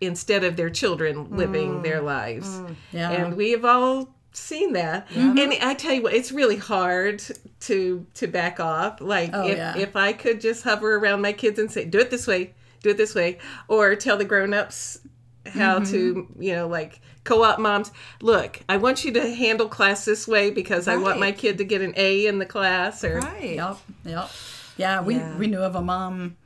instead 0.00 0.44
of 0.44 0.56
their 0.56 0.70
children 0.70 1.36
living 1.36 1.76
mm. 1.76 1.82
their 1.82 2.00
lives. 2.00 2.48
Mm. 2.48 2.76
Yeah. 2.92 3.10
And 3.10 3.36
we 3.36 3.50
have 3.50 3.64
all 3.64 4.14
seen 4.32 4.72
that. 4.74 5.08
Mm-hmm. 5.10 5.38
And 5.38 5.52
I 5.62 5.74
tell 5.74 5.92
you 5.92 6.02
what, 6.02 6.14
it's 6.14 6.30
really 6.32 6.56
hard 6.56 7.22
to 7.60 8.06
to 8.14 8.26
back 8.28 8.60
off. 8.60 9.00
Like 9.00 9.30
Oh, 9.32 9.46
if 9.48 9.56
yeah. 9.56 9.76
if 9.76 9.96
I 9.96 10.12
could 10.12 10.40
just 10.40 10.62
hover 10.62 10.96
around 10.96 11.20
my 11.20 11.32
kids 11.32 11.58
and 11.58 11.70
say, 11.70 11.84
"Do 11.84 11.98
it 11.98 12.10
this 12.10 12.26
way, 12.26 12.54
do 12.82 12.90
it 12.90 12.96
this 12.96 13.14
way," 13.14 13.38
or 13.68 13.94
tell 13.96 14.16
the 14.16 14.24
grown-ups 14.24 14.98
how 15.46 15.78
to, 15.80 16.14
Mm-hmm. 16.14 16.42
you 16.42 16.54
know, 16.54 16.66
like 16.68 17.00
co-op 17.24 17.58
moms, 17.58 17.92
"Look, 18.20 18.60
I 18.68 18.76
want 18.78 19.04
you 19.04 19.12
to 19.12 19.34
handle 19.34 19.68
class 19.68 20.04
this 20.04 20.26
way 20.28 20.50
because 20.50 20.88
I 20.88 20.96
want 20.96 21.20
my 21.20 21.32
kid 21.32 21.58
to 21.58 21.64
get 21.64 21.80
an 21.82 21.94
A 21.96 22.26
in 22.26 22.38
the 22.38 22.46
class." 22.46 23.04
Or 23.04 23.18
Right. 23.20 23.54
Yep, 23.56 23.76
yep. 24.04 24.30
Yeah, 24.76 25.02
we, 25.02 25.16
Yeah. 25.16 25.36
we 25.38 25.46
knew 25.46 25.60
of 25.62 25.74
a 25.76 25.82
mom 25.82 26.36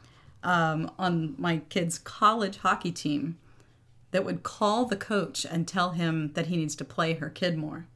um, 0.42 0.90
on 0.98 1.34
my 1.38 1.62
kid's 1.68 1.98
college 1.98 2.58
hockey 2.58 2.92
team 2.92 3.38
that 4.10 4.24
would 4.24 4.42
call 4.42 4.84
the 4.84 4.96
coach 4.96 5.44
and 5.44 5.66
tell 5.68 5.90
him 5.90 6.32
that 6.34 6.46
he 6.46 6.56
needs 6.56 6.74
to 6.76 6.84
play 6.84 7.14
her 7.14 7.28
kid 7.28 7.56
more. 7.58 7.86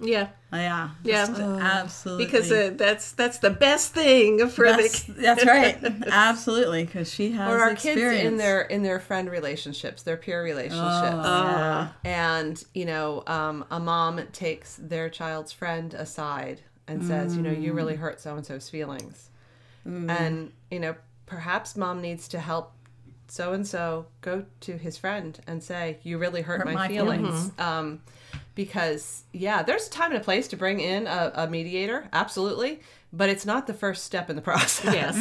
Yeah, 0.00 0.28
Yeah, 0.52 0.90
Yeah. 1.04 1.26
just 1.26 1.40
absolutely. 1.40 2.24
because 2.26 2.52
uh, 2.52 2.72
that's 2.76 3.12
that's 3.12 3.38
the 3.38 3.50
best 3.50 3.92
thing 3.94 4.48
for 4.48 4.64
that's, 4.66 5.02
the 5.04 5.12
that's 5.12 5.44
right, 5.46 5.78
absolutely, 6.10 6.84
because 6.84 7.12
she 7.12 7.32
has 7.32 7.48
Or 7.48 7.58
our 7.60 7.70
experience. 7.72 8.20
kids 8.22 8.32
in 8.32 8.36
their 8.38 8.60
in 8.62 8.82
their 8.82 9.00
friend 9.00 9.30
relationships, 9.30 10.02
their 10.02 10.16
peer 10.16 10.42
relationships. 10.42 11.24
Uh, 11.26 11.88
and 12.04 12.64
you 12.74 12.84
know 12.84 13.22
um, 13.26 13.64
a 13.70 13.78
mom 13.80 14.20
takes 14.32 14.76
their 14.76 15.08
child's 15.08 15.52
friend 15.52 15.94
aside 15.94 16.62
and 16.86 17.04
says 17.04 17.36
you 17.36 17.42
know 17.42 17.52
you 17.52 17.72
really 17.74 17.94
Mm. 17.94 17.98
hurt 17.98 18.20
so 18.20 18.36
and 18.36 18.46
so's 18.46 18.68
feelings 18.70 19.30
and 19.84 20.52
you 20.70 20.80
know 20.80 20.94
perhaps 21.26 21.76
mom 21.76 22.00
needs 22.00 22.28
to 22.28 22.38
help 22.38 22.72
so 23.26 23.52
and 23.52 23.66
so 23.66 24.06
go 24.22 24.44
to 24.60 24.76
his 24.78 24.96
friend 24.96 25.38
and 25.46 25.62
say 25.62 25.98
you 26.02 26.16
really 26.18 26.40
hurt, 26.42 26.64
my, 26.64 26.72
my 26.74 26.88
feelings, 26.88 27.52
um, 27.58 28.00
because 28.58 29.22
yeah 29.32 29.62
there's 29.62 29.86
a 29.86 29.90
time 29.90 30.10
and 30.10 30.20
a 30.20 30.24
place 30.24 30.48
to 30.48 30.56
bring 30.56 30.80
in 30.80 31.06
a, 31.06 31.30
a 31.36 31.46
mediator 31.46 32.08
absolutely 32.12 32.80
but 33.12 33.30
it's 33.30 33.46
not 33.46 33.66
the 33.68 33.72
first 33.72 34.04
step 34.04 34.28
in 34.28 34.36
the 34.36 34.42
process. 34.50 34.92
Yes, 34.92 35.16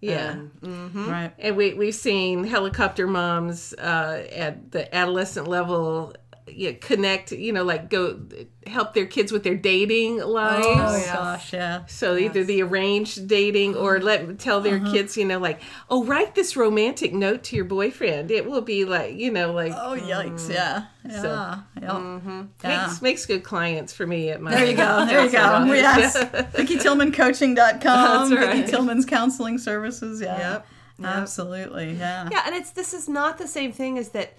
yeah. 0.00 0.30
And- 0.62 0.94
right. 1.06 1.32
And 1.38 1.54
we 1.54 1.74
we've 1.74 1.94
seen 1.94 2.44
helicopter 2.44 3.06
moms 3.06 3.74
uh, 3.74 4.26
at 4.32 4.70
the 4.72 4.94
adolescent 4.94 5.46
level 5.46 6.14
yeah, 6.46 6.72
connect, 6.72 7.32
you 7.32 7.52
know, 7.52 7.64
like 7.64 7.88
go 7.88 8.20
help 8.66 8.92
their 8.92 9.06
kids 9.06 9.32
with 9.32 9.44
their 9.44 9.56
dating 9.56 10.18
lives. 10.18 10.66
Oh, 10.66 10.74
oh 10.76 10.96
yes. 10.96 11.12
gosh, 11.12 11.52
yeah. 11.52 11.86
So 11.86 12.16
either 12.16 12.44
the 12.44 12.62
arranged 12.62 13.26
dating 13.28 13.76
or 13.76 13.96
mm-hmm. 13.96 14.04
let 14.04 14.38
tell 14.38 14.60
their 14.60 14.76
Uh-huh. 14.76 14.92
kids, 14.92 15.16
you 15.16 15.24
know, 15.24 15.38
like, 15.38 15.60
oh, 15.88 16.04
write 16.04 16.34
this 16.34 16.56
romantic 16.56 17.14
note 17.14 17.44
to 17.44 17.56
your 17.56 17.64
boyfriend. 17.64 18.30
It 18.30 18.48
will 18.48 18.60
be 18.60 18.84
like, 18.84 19.14
you 19.14 19.30
know, 19.30 19.52
like 19.52 19.72
Oh 19.72 19.96
yikes, 19.98 20.46
mm. 20.48 20.54
yeah, 20.54 20.84
yeah, 21.08 21.22
So- 21.22 21.58
yep. 21.80 22.46
yeah. 22.62 22.86
makes 22.86 23.02
makes 23.02 23.26
good 23.26 23.42
clients 23.42 23.92
for 23.92 24.06
me 24.06 24.30
at 24.30 24.40
my. 24.40 24.50
There 24.50 24.66
you 24.66 24.76
go. 24.76 25.06
There 25.06 25.24
you 25.24 25.30
go. 25.30 25.38
counseling 25.38 25.84
office. 25.84 26.14
Yes. 26.14 26.16
VickiTillmanCoaching.com. 26.54 28.30
That's 28.30 28.32
right. 28.32 28.56
Vicki 28.56 28.70
Tillman's 28.70 29.06
counseling 29.06 29.58
services. 29.58 30.20
Yeah. 30.20 30.38
Yep. 30.38 30.66
Absolutely. 31.02 31.92
Yeah. 31.92 32.28
Yeah, 32.30 32.42
and 32.46 32.54
it's 32.54 32.70
this 32.70 32.94
is 32.94 33.08
not 33.08 33.38
the 33.38 33.48
same 33.48 33.72
thing 33.72 33.98
as 33.98 34.10
that 34.10 34.34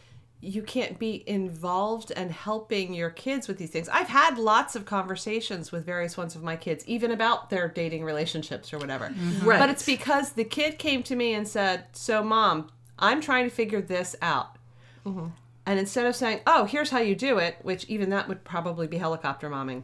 you 0.45 0.61
can't 0.61 0.99
be 0.99 1.23
involved 1.27 2.11
and 2.15 2.31
helping 2.31 2.93
your 2.93 3.09
kids 3.09 3.47
with 3.47 3.57
these 3.57 3.71
things. 3.71 3.89
I've 3.89 4.07
had 4.07 4.37
lots 4.37 4.75
of 4.75 4.85
conversations 4.85 5.71
with 5.71 5.85
various 5.85 6.15
ones 6.15 6.35
of 6.35 6.43
my 6.43 6.55
kids, 6.55 6.85
even 6.87 7.11
about 7.11 7.49
their 7.49 7.67
dating 7.67 8.03
relationships 8.03 8.71
or 8.71 8.77
whatever. 8.77 9.13
Right. 9.41 9.59
But 9.59 9.69
it's 9.69 9.85
because 9.85 10.33
the 10.33 10.43
kid 10.43 10.77
came 10.77 11.03
to 11.03 11.15
me 11.15 11.33
and 11.33 11.47
said, 11.47 11.85
"So, 11.93 12.23
mom, 12.23 12.69
I'm 12.99 13.21
trying 13.21 13.49
to 13.49 13.55
figure 13.55 13.81
this 13.81 14.15
out." 14.21 14.57
Mm-hmm. 15.05 15.27
And 15.65 15.79
instead 15.79 16.05
of 16.05 16.15
saying, 16.15 16.41
"Oh, 16.45 16.65
here's 16.65 16.91
how 16.91 16.99
you 16.99 17.15
do 17.15 17.37
it," 17.39 17.57
which 17.63 17.85
even 17.85 18.09
that 18.11 18.27
would 18.27 18.43
probably 18.43 18.87
be 18.87 18.97
helicopter 18.97 19.49
momming, 19.49 19.83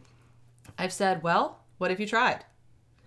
I've 0.77 0.93
said, 0.93 1.23
"Well, 1.23 1.59
what 1.77 1.89
have 1.89 1.99
you 1.99 2.07
tried? 2.07 2.45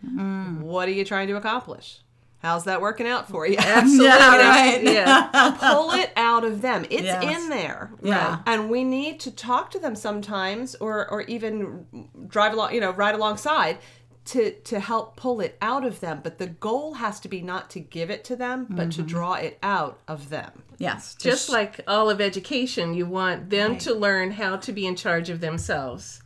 Mm. 0.04 0.60
What 0.60 0.88
are 0.88 0.92
you 0.92 1.04
trying 1.04 1.28
to 1.28 1.36
accomplish? 1.36 2.00
How's 2.44 2.64
that 2.64 2.80
working 2.80 3.06
out 3.06 3.28
for 3.28 3.46
you?" 3.46 3.56
Absolutely. 3.58 4.06
Yeah, 4.06 4.36
right. 4.36 4.82
Yeah. 4.82 5.56
pull 5.60 5.92
it 5.92 6.12
out 6.16 6.44
of 6.44 6.62
them. 6.62 6.84
It's 6.90 7.02
Yes. 7.02 7.24
in 7.24 7.48
there. 7.48 7.90
Yeah. 8.02 8.40
And 8.46 8.70
we 8.70 8.84
need 8.84 9.20
to 9.20 9.30
talk 9.30 9.70
to 9.72 9.78
them 9.78 9.96
sometimes 9.96 10.74
or 10.76 11.10
or 11.10 11.22
even 11.22 11.86
drive 12.28 12.52
along, 12.52 12.74
you 12.74 12.80
know, 12.80 12.90
ride 12.90 13.14
alongside 13.14 13.78
to 14.26 14.52
to 14.52 14.80
help 14.80 15.16
pull 15.16 15.40
it 15.40 15.56
out 15.60 15.84
of 15.84 16.00
them. 16.00 16.20
But 16.22 16.38
the 16.38 16.46
goal 16.46 16.94
has 16.94 17.20
to 17.20 17.28
be 17.28 17.42
not 17.42 17.70
to 17.70 17.80
give 17.80 18.10
it 18.10 18.24
to 18.24 18.36
them, 18.36 18.66
but 18.70 18.92
to 18.92 18.98
mm-hmm. 18.98 19.06
draw 19.06 19.34
it 19.34 19.58
out 19.62 20.00
of 20.08 20.30
them. 20.30 20.62
Yes. 20.78 21.14
Just 21.14 21.50
like 21.50 21.80
all 21.86 22.10
of 22.10 22.20
education, 22.20 22.94
you 22.94 23.06
want 23.06 23.50
them 23.50 23.78
to 23.78 23.94
learn 23.94 24.32
how 24.32 24.56
to 24.56 24.72
be 24.72 24.86
in 24.86 24.96
charge 24.96 25.30
of 25.30 25.40
themselves. 25.40 26.22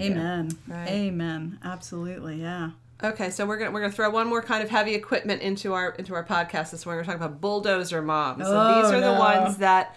Amen. 0.00 0.50
Right. 0.66 0.88
Amen. 0.88 1.58
Absolutely. 1.62 2.40
Yeah. 2.40 2.70
Okay, 3.04 3.30
so 3.30 3.46
we're 3.46 3.56
gonna 3.56 3.72
we're 3.72 3.80
gonna 3.80 3.92
throw 3.92 4.10
one 4.10 4.28
more 4.28 4.42
kind 4.42 4.62
of 4.62 4.70
heavy 4.70 4.94
equipment 4.94 5.42
into 5.42 5.74
our 5.74 5.90
into 5.90 6.14
our 6.14 6.24
podcast 6.24 6.70
this 6.70 6.86
morning. 6.86 7.00
We're 7.00 7.04
talking 7.12 7.22
about 7.22 7.40
bulldozer 7.40 8.00
moms. 8.00 8.44
Oh, 8.46 8.60
and 8.60 8.84
these 8.84 8.92
are 8.92 9.00
the 9.00 9.18
ones 9.18 9.56
that 9.58 9.96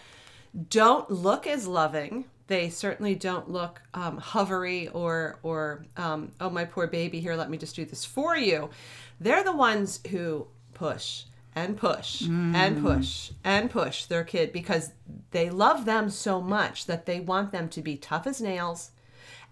don't 0.69 1.09
look 1.11 1.45
as 1.45 1.67
loving. 1.67 2.25
They 2.47 2.69
certainly 2.69 3.15
don't 3.15 3.49
look 3.49 3.81
um, 3.93 4.19
hovery 4.19 4.89
or 4.93 5.39
or 5.43 5.85
um, 5.97 6.31
oh 6.39 6.49
my 6.49 6.65
poor 6.65 6.87
baby 6.87 7.19
here. 7.19 7.35
Let 7.35 7.49
me 7.49 7.57
just 7.57 7.75
do 7.75 7.85
this 7.85 8.05
for 8.05 8.35
you. 8.35 8.71
They're 9.19 9.43
the 9.43 9.55
ones 9.55 9.99
who 10.09 10.47
push 10.73 11.25
and 11.53 11.77
push 11.77 12.23
and 12.23 12.81
push 12.81 13.31
and 13.43 13.69
push 13.69 14.05
their 14.05 14.23
kid 14.23 14.51
because 14.51 14.91
they 15.31 15.49
love 15.49 15.85
them 15.85 16.09
so 16.09 16.41
much 16.41 16.85
that 16.87 17.05
they 17.05 17.19
want 17.19 17.51
them 17.51 17.69
to 17.69 17.81
be 17.81 17.97
tough 17.97 18.25
as 18.27 18.41
nails 18.41 18.91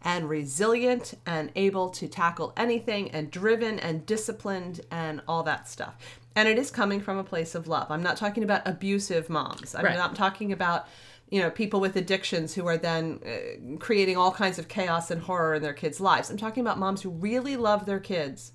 and 0.03 0.29
resilient 0.29 1.13
and 1.25 1.51
able 1.55 1.89
to 1.89 2.07
tackle 2.07 2.53
anything 2.57 3.09
and 3.11 3.31
driven 3.31 3.79
and 3.79 4.05
disciplined 4.05 4.81
and 4.91 5.21
all 5.27 5.43
that 5.43 5.67
stuff. 5.67 5.95
And 6.35 6.47
it 6.47 6.57
is 6.57 6.71
coming 6.71 6.99
from 6.99 7.17
a 7.17 7.23
place 7.23 7.55
of 7.55 7.67
love. 7.67 7.89
I'm 7.89 8.03
not 8.03 8.17
talking 8.17 8.43
about 8.43 8.67
abusive 8.67 9.29
moms. 9.29 9.75
I'm 9.75 9.85
Right. 9.85 9.95
not 9.97 10.15
talking 10.15 10.51
about 10.51 10.87
you 11.29 11.39
know 11.41 11.49
people 11.49 11.79
with 11.79 11.95
addictions 11.95 12.53
who 12.53 12.67
are 12.67 12.77
then 12.77 13.19
uh, 13.25 13.77
creating 13.79 14.17
all 14.17 14.31
kinds 14.31 14.59
of 14.59 14.67
chaos 14.67 15.09
and 15.09 15.21
horror 15.21 15.55
in 15.55 15.61
their 15.63 15.73
kids' 15.73 15.99
lives. 15.99 16.29
I'm 16.29 16.37
talking 16.37 16.61
about 16.61 16.77
moms 16.77 17.01
who 17.01 17.09
really 17.09 17.55
love 17.55 17.85
their 17.85 17.99
kids 17.99 18.51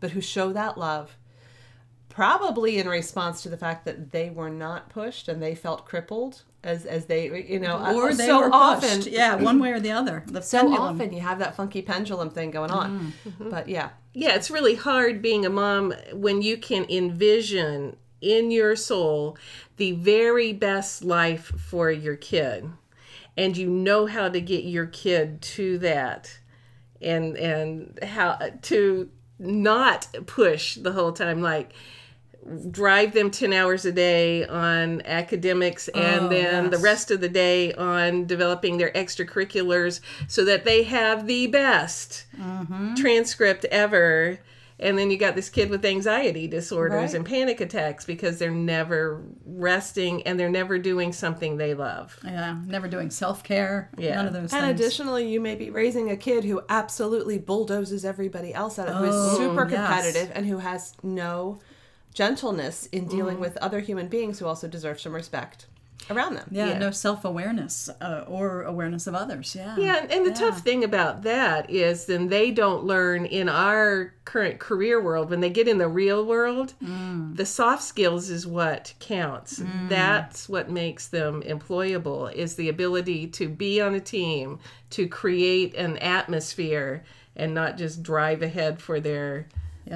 but 0.00 0.10
who 0.12 0.20
show 0.20 0.52
that 0.52 0.78
love 0.78 1.16
probably 2.10 2.76
in 2.78 2.86
response 2.88 3.42
to 3.42 3.48
the 3.48 3.56
fact 3.56 3.84
that 3.86 4.10
they 4.12 4.28
were 4.30 4.50
not 4.50 4.90
pushed 4.90 5.28
and 5.28 5.42
they 5.42 5.54
felt 5.54 5.86
crippled 5.86 6.42
as 6.62 6.84
as 6.84 7.06
they 7.06 7.46
you 7.48 7.58
know 7.58 7.78
Or 7.96 8.10
uh, 8.10 8.14
they 8.14 8.26
so 8.26 8.40
were 8.40 8.50
often 8.52 8.98
pushed. 8.98 9.06
Yeah, 9.08 9.36
one 9.36 9.58
way 9.58 9.70
or 9.72 9.80
the 9.80 9.92
other. 9.92 10.22
The 10.26 10.42
so 10.52 10.58
pendulum. 10.62 10.82
often 10.96 11.12
you 11.14 11.20
have 11.20 11.38
that 11.38 11.56
funky 11.56 11.80
pendulum 11.82 12.28
thing 12.30 12.50
going 12.50 12.70
on. 12.70 13.14
But 13.38 13.68
yeah, 13.68 13.90
Yeah, 14.12 14.34
it's 14.34 14.50
really 14.50 14.74
hard 14.74 15.22
being 15.22 15.46
a 15.46 15.50
mom 15.50 15.94
when 16.12 16.42
you 16.42 16.58
can 16.58 16.84
envision 16.90 17.96
in 18.20 18.50
your 18.50 18.76
soul 18.76 19.38
the 19.78 19.92
very 19.92 20.52
best 20.52 21.02
life 21.02 21.46
for 21.56 21.90
your 21.90 22.16
kid 22.16 22.68
and 23.34 23.56
you 23.56 23.66
know 23.70 24.04
how 24.04 24.28
to 24.28 24.40
get 24.42 24.64
your 24.64 24.84
kid 24.84 25.40
to 25.40 25.78
that 25.78 26.38
and 27.00 27.36
and 27.38 27.98
how 28.02 28.36
to 28.60 29.08
not 29.38 30.06
push 30.26 30.74
the 30.74 30.92
whole 30.92 31.12
time 31.12 31.40
like 31.40 31.72
drive 32.70 33.12
them 33.12 33.30
10 33.30 33.52
hours 33.52 33.84
a 33.84 33.92
day 33.92 34.46
on 34.46 35.02
academics 35.04 35.88
and 35.88 36.26
Oh, 36.26 36.28
then 36.28 36.70
the 36.70 36.78
rest 36.78 37.10
of 37.10 37.20
the 37.20 37.28
day 37.28 37.72
on 37.74 38.26
developing 38.26 38.78
their 38.78 38.90
extracurriculars 38.92 40.00
so 40.26 40.44
that 40.44 40.64
they 40.64 40.84
have 40.84 41.26
the 41.26 41.46
best 41.46 42.24
Mm-hmm. 42.40 42.94
transcript 42.94 43.64
ever 43.66 44.38
and 44.82 44.96
then 44.96 45.10
you 45.10 45.18
got 45.18 45.34
this 45.34 45.50
kid 45.50 45.68
with 45.68 45.84
anxiety 45.84 46.48
disorders 46.48 46.94
Right. 47.10 47.14
and 47.14 47.26
panic 47.26 47.60
attacks 47.60 48.06
because 48.06 48.38
they're 48.38 48.50
never 48.50 49.22
resting 49.44 50.22
and 50.22 50.40
they're 50.40 50.48
never 50.48 50.78
doing 50.78 51.12
something 51.12 51.58
they 51.58 51.74
love 51.74 52.16
Yeah, 52.24 52.56
never 52.66 52.88
doing 52.88 53.10
self 53.10 53.44
care. 53.44 53.90
Yeah. 53.98 54.14
None 54.16 54.26
of 54.28 54.32
those 54.32 54.54
and 54.54 54.62
things. 54.64 54.80
additionally, 54.80 55.28
you 55.30 55.38
may 55.38 55.54
be 55.54 55.68
raising 55.68 56.10
a 56.10 56.16
kid 56.16 56.44
who 56.44 56.62
absolutely 56.70 57.36
bulldozes 57.38 58.06
everybody 58.06 58.54
else 58.54 58.78
out, 58.78 58.88
of 58.88 58.96
who 58.96 59.04
is 59.04 59.14
Oh, 59.14 59.36
super 59.36 59.68
yes. 59.68 59.74
competitive 59.74 60.32
and 60.34 60.46
who 60.46 60.56
has 60.58 60.94
no 61.02 61.58
gentleness 62.14 62.86
in 62.92 63.06
dealing 63.06 63.36
Mm. 63.36 63.40
with 63.40 63.56
other 63.58 63.80
human 63.80 64.08
beings 64.08 64.38
who 64.38 64.46
also 64.46 64.66
deserve 64.68 65.00
some 65.00 65.14
respect 65.14 65.66
around 66.08 66.34
them. 66.34 66.48
yeah, 66.50 66.66
Yeah. 66.70 66.78
no 66.78 66.90
self 66.90 67.24
awareness 67.24 67.88
uh, 68.00 68.24
or 68.26 68.62
awareness 68.62 69.06
of 69.06 69.14
others. 69.14 69.54
Yeah. 69.54 69.76
Yeah, 69.76 69.96
and- 70.02 70.10
and 70.10 70.26
the 70.26 70.32
tough 70.32 70.62
thing 70.62 70.82
about 70.82 71.22
that 71.22 71.70
is 71.70 72.06
then 72.06 72.28
they 72.28 72.50
don't 72.50 72.84
learn 72.84 73.26
in 73.26 73.48
our 73.48 74.14
current 74.24 74.58
career 74.58 75.00
world 75.00 75.30
when 75.30 75.40
they 75.40 75.50
get 75.50 75.68
in 75.68 75.78
the 75.78 75.86
real 75.88 76.24
world, 76.24 76.74
the 76.80 77.46
soft 77.46 77.82
skills 77.84 78.28
is 78.30 78.44
what 78.46 78.94
counts. 78.98 79.62
That's 79.88 80.48
what 80.48 80.68
makes 80.70 81.06
them 81.06 81.42
employable 81.42 82.32
is 82.32 82.56
the 82.56 82.68
ability 82.68 83.28
to 83.28 83.48
be 83.48 83.80
on 83.80 83.94
a 83.94 84.00
team, 84.00 84.58
to 84.90 85.06
create 85.06 85.74
an 85.76 85.96
atmosphere 85.98 87.04
and 87.36 87.54
not 87.54 87.76
just 87.76 88.02
drive 88.02 88.42
ahead 88.42 88.80
for 88.82 88.98
their 89.00 89.46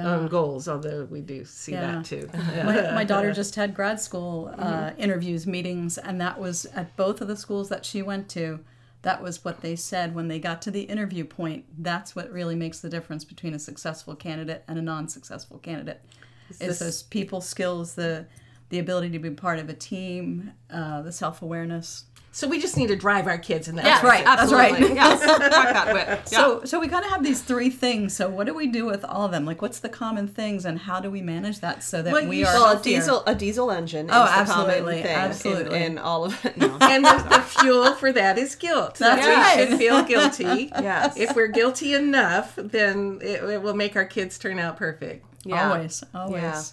own 0.03 0.27
goals, 0.27 0.67
although 0.67 1.05
we 1.05 1.21
do 1.21 1.45
see 1.45 1.71
Yeah. 1.73 1.93
that 1.93 2.05
too. 2.05 2.29
my, 2.65 2.91
my 2.91 3.03
daughter 3.11 3.31
just 3.33 3.55
had 3.55 3.73
grad 3.73 3.99
school 3.99 4.53
uh, 4.57 4.63
Mm-hmm. 4.91 5.01
interviews, 5.01 5.47
meetings, 5.47 5.97
and 5.97 6.19
that 6.21 6.39
was 6.39 6.65
at 6.67 6.95
both 6.97 7.21
of 7.21 7.27
the 7.27 7.35
schools 7.37 7.69
that 7.69 7.85
she 7.85 8.01
went 8.01 8.29
to. 8.29 8.59
That 9.03 9.21
was 9.21 9.45
what 9.45 9.61
they 9.61 9.75
said 9.75 10.15
when 10.15 10.27
they 10.27 10.39
got 10.39 10.61
to 10.63 10.71
the 10.71 10.81
interview 10.81 11.23
point. 11.25 11.65
That's 11.77 12.15
what 12.15 12.31
really 12.31 12.55
makes 12.55 12.79
the 12.79 12.89
difference 12.89 13.23
between 13.23 13.53
a 13.53 13.59
successful 13.59 14.15
candidate 14.15 14.63
and 14.67 14.79
a 14.79 14.81
non-successful 14.81 15.59
candidate. 15.59 16.01
Is 16.49 16.57
this- 16.59 16.79
those 16.79 17.03
people 17.03 17.41
skills, 17.41 17.95
the 17.95 18.25
the 18.69 18.79
ability 18.79 19.09
to 19.11 19.19
be 19.19 19.29
part 19.29 19.59
of 19.59 19.69
a 19.69 19.73
team, 19.73 20.51
uh, 20.71 21.03
the 21.03 21.11
self 21.11 21.41
awareness. 21.43 22.05
So 22.35 22.49
we 22.49 22.59
just 22.59 22.75
need 22.75 22.87
to 22.87 22.97
drive 22.97 23.27
our 23.27 23.37
kids 23.37 23.69
in 23.69 23.77
that. 23.77 23.85
Yes, 23.85 24.03
right, 24.03 24.25
that's 24.25 24.51
right. 24.51 24.73
absolutely. 24.73 24.95
yes, 24.97 25.25
Rock 25.25 25.39
that 25.39 25.93
whip. 25.93 26.07
Yeah. 26.33 26.37
So 26.37 26.65
so 26.65 26.81
we 26.81 26.89
kind 26.89 27.05
of 27.05 27.11
have 27.11 27.23
these 27.23 27.41
three 27.41 27.69
things. 27.69 28.13
So 28.13 28.27
what 28.27 28.45
do 28.45 28.53
we 28.53 28.67
do 28.67 28.85
with 28.85 29.05
all 29.05 29.23
of 29.23 29.31
them? 29.31 29.45
Like 29.45 29.61
what's 29.61 29.79
the 29.79 29.87
common 29.87 30.27
things, 30.27 30.65
and 30.65 30.77
how 30.77 30.99
do 30.99 31.09
we 31.09 31.21
manage 31.21 31.61
that 31.61 31.81
so 31.81 32.01
that 32.01 32.11
Well, 32.11 32.27
we 32.27 32.43
are 32.43 32.53
well, 32.53 32.77
a 32.77 32.83
diesel 32.83 33.23
a 33.25 33.33
diesel 33.33 33.71
engine. 33.71 34.09
Oh, 34.11 34.25
is 34.25 34.31
absolutely, 34.31 34.79
common 34.79 34.93
thing 34.95 35.05
in- 35.05 35.17
absolutely. 35.17 35.83
In, 35.83 35.97
all 35.97 36.25
of 36.25 36.45
it. 36.45 36.57
No. 36.57 36.77
and 36.81 37.05
the, 37.05 37.25
the 37.29 37.41
fuel 37.41 37.95
for 37.95 38.11
that 38.11 38.37
is 38.37 38.53
guilt. 38.55 38.95
That's 38.95 39.25
we 39.25 39.31
right. 39.31 39.69
should 39.69 39.77
feel 39.77 40.03
guilty. 40.03 40.71
Yes. 40.77 41.15
If 41.15 41.37
we're 41.37 41.47
guilty 41.47 41.93
enough, 41.93 42.53
then 42.57 43.19
it, 43.21 43.43
it 43.43 43.61
will 43.61 43.75
make 43.75 43.95
our 43.95 44.03
kids 44.03 44.37
turn 44.37 44.59
out 44.59 44.75
perfect. 44.75 45.25
Yeah. 45.45 45.69
Always, 45.69 46.03
always. 46.13 46.41
Yeah. 46.41 46.63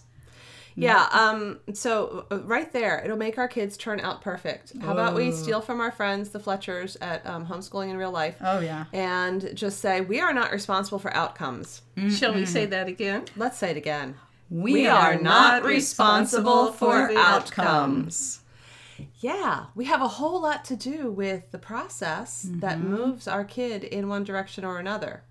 Yeah. 0.74 1.06
Um. 1.12 1.60
So 1.74 2.26
uh, 2.30 2.40
right 2.40 2.72
there, 2.72 3.02
it'll 3.04 3.16
make 3.16 3.38
our 3.38 3.48
kids 3.48 3.76
turn 3.76 4.00
out 4.00 4.20
perfect. 4.22 4.72
How 4.80 4.92
about 4.92 5.14
we 5.14 5.32
steal 5.32 5.60
from 5.60 5.80
our 5.80 5.90
friends, 5.92 6.30
the 6.30 6.40
Fletchers, 6.40 6.96
at 7.00 7.24
um, 7.26 7.46
homeschooling 7.46 7.90
in 7.90 7.96
real 7.96 8.10
life, 8.10 8.36
Oh 8.40 8.60
yeah. 8.60 8.84
and 8.92 9.50
just 9.54 9.80
say 9.80 10.00
we 10.00 10.20
are 10.20 10.32
not 10.32 10.50
responsible 10.52 10.98
for 10.98 11.14
outcomes. 11.14 11.82
Shall 12.10 12.34
we 12.34 12.46
say 12.46 12.66
that 12.66 12.88
again? 12.88 13.26
Let's 13.36 13.58
say 13.58 13.70
it 13.70 13.76
again. 13.76 14.14
We, 14.50 14.86
are 14.86 15.18
not 15.18 15.64
responsible 15.64 16.72
for 16.72 17.10
outcomes. 17.16 18.40
Yeah, 19.20 19.66
we 19.74 19.86
have 19.86 20.02
a 20.02 20.08
whole 20.08 20.42
lot 20.42 20.64
to 20.66 20.76
do 20.76 21.10
with 21.10 21.50
the 21.52 21.58
process 21.58 22.46
that 22.56 22.80
moves 22.80 23.26
our 23.26 23.44
kid 23.44 23.82
in 23.84 24.08
one 24.08 24.24
direction 24.24 24.64
or 24.64 24.78
another. 24.78 25.22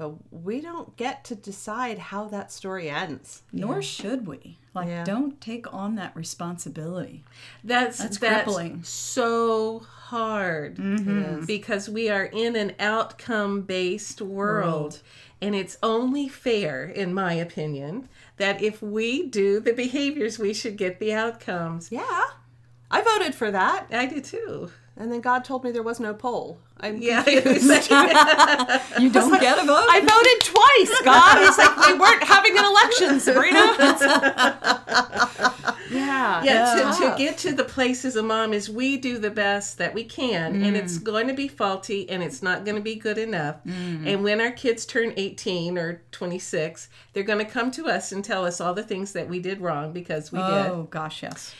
But 0.00 0.14
we 0.32 0.62
don't 0.62 0.96
get 0.96 1.24
to 1.24 1.34
decide 1.34 1.98
how 1.98 2.24
that 2.28 2.50
story 2.50 2.88
ends. 2.88 3.42
Nor 3.52 3.82
should 3.82 4.26
we. 4.26 4.56
Like, 4.72 4.88
Yeah. 4.88 5.04
don't 5.04 5.38
take 5.42 5.70
on 5.74 5.96
that 5.96 6.16
responsibility. 6.16 7.22
That's 7.62 7.98
That's 7.98 8.16
that's, 8.16 8.44
crippling. 8.44 8.82
so 8.82 9.80
hard 9.80 10.76
mm-hmm. 10.76 11.44
because 11.44 11.90
we 11.90 12.08
are 12.08 12.24
in 12.24 12.56
an 12.56 12.72
outcome 12.78 13.60
based 13.60 14.22
world. 14.22 14.72
World. 14.72 15.02
And 15.42 15.54
it's 15.54 15.76
only 15.82 16.28
fair, 16.28 16.84
in 16.84 17.12
my 17.12 17.34
opinion, 17.34 18.08
that 18.38 18.62
if 18.62 18.80
we 18.80 19.26
do 19.26 19.60
the 19.60 19.74
behaviors, 19.74 20.38
we 20.38 20.54
should 20.54 20.78
get 20.78 20.98
the 20.98 21.12
outcomes. 21.12 21.92
Yeah, 21.92 22.24
I 22.90 23.02
voted 23.02 23.34
for 23.34 23.50
that. 23.50 23.88
I 23.90 24.06
do 24.06 24.22
too. 24.22 24.70
And 25.00 25.10
then 25.10 25.22
God 25.22 25.46
told 25.46 25.64
me 25.64 25.70
there 25.70 25.82
was 25.82 25.98
no 25.98 26.12
poll. 26.12 26.58
I'm 26.78 27.00
Yeah. 27.00 27.22
confused. 27.24 27.90
You 29.00 29.08
don't 29.08 29.40
get 29.40 29.58
a 29.58 29.64
vote. 29.64 29.86
I 29.88 30.00
voted 30.00 30.44
twice, 30.44 31.00
God. 31.02 31.38
He's 31.38 31.56
like, 31.56 31.74
we 31.86 31.98
weren't 31.98 32.22
having 32.22 32.58
an 32.58 32.64
election, 32.66 33.18
Sabrina. 33.26 33.58
yeah. 35.90 36.42
yeah, 36.44 36.88
it's 36.88 36.98
to, 36.98 37.10
to 37.10 37.14
get 37.16 37.38
to 37.38 37.52
the 37.54 37.64
place 37.64 38.04
as 38.04 38.16
a 38.16 38.22
mom 38.22 38.52
is 38.52 38.68
we 38.68 38.98
do 38.98 39.16
the 39.16 39.30
best 39.30 39.78
that 39.78 39.94
we 39.94 40.04
can 40.04 40.62
and 40.62 40.76
it's 40.76 40.98
mm. 40.98 41.04
going 41.04 41.28
to 41.28 41.34
be 41.34 41.48
faulty 41.48 42.08
and 42.10 42.22
it's 42.22 42.42
not 42.42 42.64
going 42.64 42.76
to 42.76 42.82
be 42.82 42.94
good 42.94 43.18
enough 43.18 43.56
mm. 43.64 44.06
and 44.06 44.22
when 44.22 44.40
our 44.40 44.52
kids 44.52 44.86
turn 44.86 45.12
18 45.16 45.76
or 45.78 46.02
26 46.12 46.88
they're 47.12 47.22
going 47.22 47.44
to 47.44 47.50
come 47.50 47.70
to 47.72 47.86
us 47.86 48.12
and 48.12 48.24
tell 48.24 48.44
us 48.44 48.60
all 48.60 48.74
the 48.74 48.82
things 48.82 49.12
that 49.12 49.28
we 49.28 49.40
did 49.40 49.60
wrong 49.60 49.92
because 49.92 50.30
we 50.30 50.38
did 50.38 50.66
oh 50.66 50.86
gosh, 50.90 51.22
yes. 51.22 51.54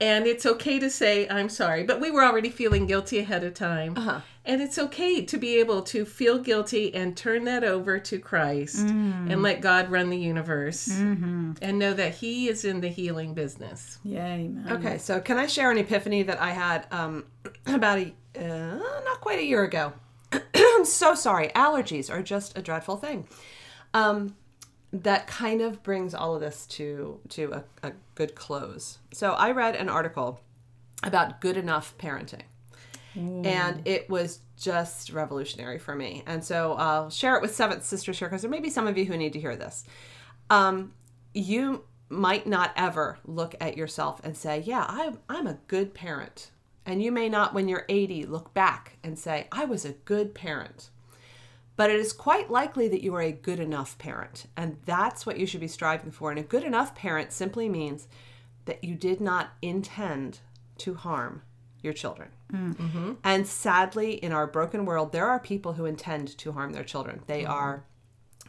And 0.00 0.26
it's 0.26 0.46
okay 0.46 0.78
to 0.78 0.88
say 0.90 1.28
i'm 1.28 1.48
sorry 1.48 1.82
but 1.84 2.00
we 2.00 2.10
were 2.10 2.24
already 2.24 2.48
feeling 2.50 2.86
guilty 2.86 3.18
ahead 3.18 3.44
of 3.44 3.52
time 3.54 3.94
and 4.44 4.62
it's 4.62 4.78
okay 4.78 5.22
to 5.24 5.36
be 5.36 5.58
able 5.60 5.82
to 5.82 6.04
feel 6.04 6.38
guilty 6.38 6.94
and 6.94 7.16
turn 7.16 7.44
that 7.44 7.62
over 7.62 7.98
to 7.98 8.18
christ 8.18 8.78
and 8.88 9.42
let 9.42 9.60
god 9.60 9.90
run 9.90 10.08
the 10.10 10.16
universe 10.16 10.88
and 11.62 11.78
know 11.78 11.92
that 11.92 12.14
he 12.14 12.48
is 12.48 12.64
in 12.64 12.80
the 12.80 12.88
healing 12.88 13.34
business 13.34 13.98
Yay, 14.04 14.48
man. 14.48 14.72
Okay, 14.72 14.98
so 14.98 15.20
can 15.20 15.36
I 15.38 15.46
share 15.46 15.70
an 15.70 15.78
epiphany 15.78 16.22
that 16.24 16.40
I 16.40 16.50
had 16.50 16.86
um, 16.90 17.24
about 17.66 17.98
a 17.98 18.12
uh, 18.38 18.78
not 19.04 19.20
quite 19.20 19.38
a 19.38 19.44
year 19.44 19.62
ago? 19.64 19.92
I'm 20.32 20.84
so 20.84 21.14
sorry. 21.14 21.48
Allergies 21.54 22.08
are 22.10 22.22
just 22.22 22.56
a 22.56 22.62
dreadful 22.62 22.96
thing. 22.96 23.26
Um, 23.92 24.36
that 24.92 25.26
kind 25.26 25.60
of 25.60 25.82
brings 25.82 26.14
all 26.14 26.34
of 26.34 26.40
this 26.40 26.66
to 26.68 27.20
to 27.30 27.52
a, 27.52 27.88
a 27.88 27.92
good 28.20 28.34
clothes. 28.34 28.98
So 29.14 29.32
I 29.32 29.52
read 29.52 29.74
an 29.76 29.88
article 29.88 30.42
about 31.02 31.40
good 31.40 31.56
enough 31.56 31.96
parenting, 31.96 32.42
and 33.46 33.80
it 33.86 34.10
was 34.10 34.40
just 34.58 35.10
revolutionary 35.10 35.78
for 35.78 35.94
me. 35.94 36.22
And 36.26 36.44
so 36.44 36.74
I'll 36.74 37.08
share 37.08 37.34
it 37.36 37.40
with 37.40 37.54
Seventh 37.54 37.82
Sisters 37.82 38.18
here 38.18 38.28
because 38.28 38.42
there 38.42 38.50
may 38.50 38.60
be 38.60 38.68
some 38.68 38.86
of 38.86 38.98
you 38.98 39.06
who 39.06 39.16
need 39.16 39.32
to 39.32 39.40
hear 39.40 39.56
this. 39.56 39.84
Um, 40.50 40.92
you 41.32 41.84
might 42.10 42.46
not 42.46 42.72
ever 42.76 43.16
look 43.24 43.54
at 43.58 43.78
yourself 43.78 44.20
and 44.22 44.36
say, 44.36 44.60
Yeah, 44.60 44.84
I'm, 44.86 45.18
I'm 45.30 45.46
a 45.46 45.58
good 45.66 45.94
parent. 45.94 46.50
And 46.84 47.02
you 47.02 47.12
may 47.12 47.30
not, 47.30 47.54
when 47.54 47.68
you're 47.68 47.86
80, 47.88 48.26
look 48.26 48.52
back 48.52 48.98
and 49.02 49.18
say, 49.18 49.48
I 49.50 49.64
was 49.64 49.86
a 49.86 49.92
good 49.92 50.34
parent. 50.34 50.90
But 51.76 51.90
it 51.90 51.98
is 51.98 52.12
quite 52.12 52.50
likely 52.50 52.88
that 52.88 53.02
you 53.02 53.14
are 53.14 53.22
a 53.22 53.32
good 53.32 53.60
enough 53.60 53.96
parent. 53.98 54.46
And 54.56 54.76
that's 54.84 55.24
what 55.24 55.38
you 55.38 55.46
should 55.46 55.60
be 55.60 55.68
striving 55.68 56.10
for. 56.10 56.30
And 56.30 56.38
a 56.38 56.42
good 56.42 56.64
enough 56.64 56.94
parent 56.94 57.32
simply 57.32 57.68
means 57.68 58.06
that 58.66 58.84
you 58.84 58.94
did 58.94 59.20
not 59.20 59.50
intend 59.62 60.40
to 60.78 60.94
harm 60.94 61.42
your 61.82 61.92
children. 61.92 62.28
Mm-hmm. 62.52 63.12
And 63.24 63.46
sadly, 63.46 64.12
in 64.12 64.32
our 64.32 64.46
broken 64.46 64.84
world, 64.84 65.12
there 65.12 65.28
are 65.28 65.40
people 65.40 65.74
who 65.74 65.86
intend 65.86 66.36
to 66.38 66.52
harm 66.52 66.72
their 66.72 66.84
children. 66.84 67.22
They 67.26 67.42
mm-hmm. 67.42 67.52
are 67.52 67.84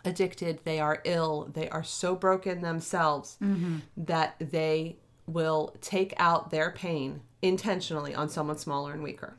addicted, 0.04 0.60
they 0.64 0.80
are 0.80 1.02
ill, 1.06 1.50
they 1.54 1.70
are 1.70 1.84
so 1.84 2.16
broken 2.16 2.62
themselves 2.62 3.38
mm-hmm. 3.42 3.78
that 3.96 4.36
they 4.40 4.98
will 5.28 5.76
take 5.80 6.14
out 6.18 6.50
their 6.50 6.72
pain 6.72 7.22
intentionally 7.42 8.14
on 8.14 8.28
someone 8.28 8.58
smaller 8.58 8.94
and 8.94 9.04
weaker. 9.04 9.38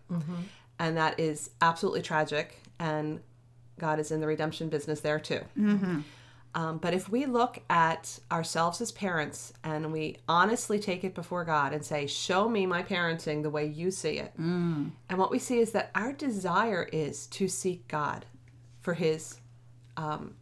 And 0.79 0.97
that 0.97 1.21
is 1.21 1.51
absolutely 1.61 2.03
tragic. 2.03 2.61
And 2.79 3.21
God 3.79 3.99
is 3.99 4.11
in 4.11 4.21
the 4.21 4.27
redemption 4.27 4.69
business 4.69 5.01
there 5.01 5.19
too. 5.21 5.41
Um, 6.55 6.77
but 6.79 6.93
if 6.93 7.09
we 7.09 7.25
look 7.25 7.61
at 7.71 8.19
ourselves 8.31 8.81
as 8.83 8.93
parents 8.93 9.55
and 9.65 9.91
we 9.91 10.19
honestly 10.29 10.79
take 10.79 11.03
it 11.03 11.15
before 11.15 11.45
God 11.45 11.73
and 11.73 11.83
say, 11.83 12.07
Show 12.07 12.47
me 12.49 12.67
my 12.67 12.83
parenting 12.83 13.43
the 13.43 13.49
way 13.49 13.65
you 13.67 13.91
see 13.91 14.19
it. 14.19 14.33
And 15.09 15.19
what 15.19 15.31
we 15.31 15.39
see 15.39 15.61
is 15.61 15.73
that 15.73 15.91
our 15.95 16.13
desire 16.13 16.89
is 16.93 17.27
to 17.29 17.49
seek 17.49 17.89
God 17.89 18.27
for 18.83 18.93
his 18.95 19.41
um, 19.97 20.35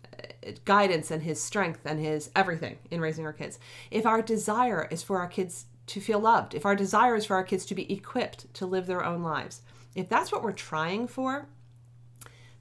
guidance 0.64 1.12
and 1.12 1.22
his 1.22 1.40
strength 1.40 1.80
and 1.84 2.00
his 2.00 2.30
everything 2.34 2.78
in 2.90 3.00
raising 3.00 3.24
our 3.24 3.32
kids. 3.32 3.60
If 3.92 4.04
our 4.04 4.20
desire 4.20 4.88
is 4.90 5.04
for 5.04 5.18
our 5.20 5.28
kids 5.28 5.66
to 5.86 6.00
feel 6.00 6.18
loved, 6.18 6.54
if 6.54 6.66
our 6.66 6.74
desire 6.74 7.14
is 7.14 7.26
for 7.26 7.36
our 7.36 7.44
kids 7.44 7.64
to 7.66 7.74
be 7.74 7.92
equipped 7.92 8.52
to 8.54 8.66
live 8.66 8.86
their 8.86 9.04
own 9.04 9.22
lives, 9.22 9.62
if 9.94 10.08
that's 10.08 10.32
what 10.32 10.42
we're 10.42 10.52
trying 10.52 11.06
for, 11.06 11.46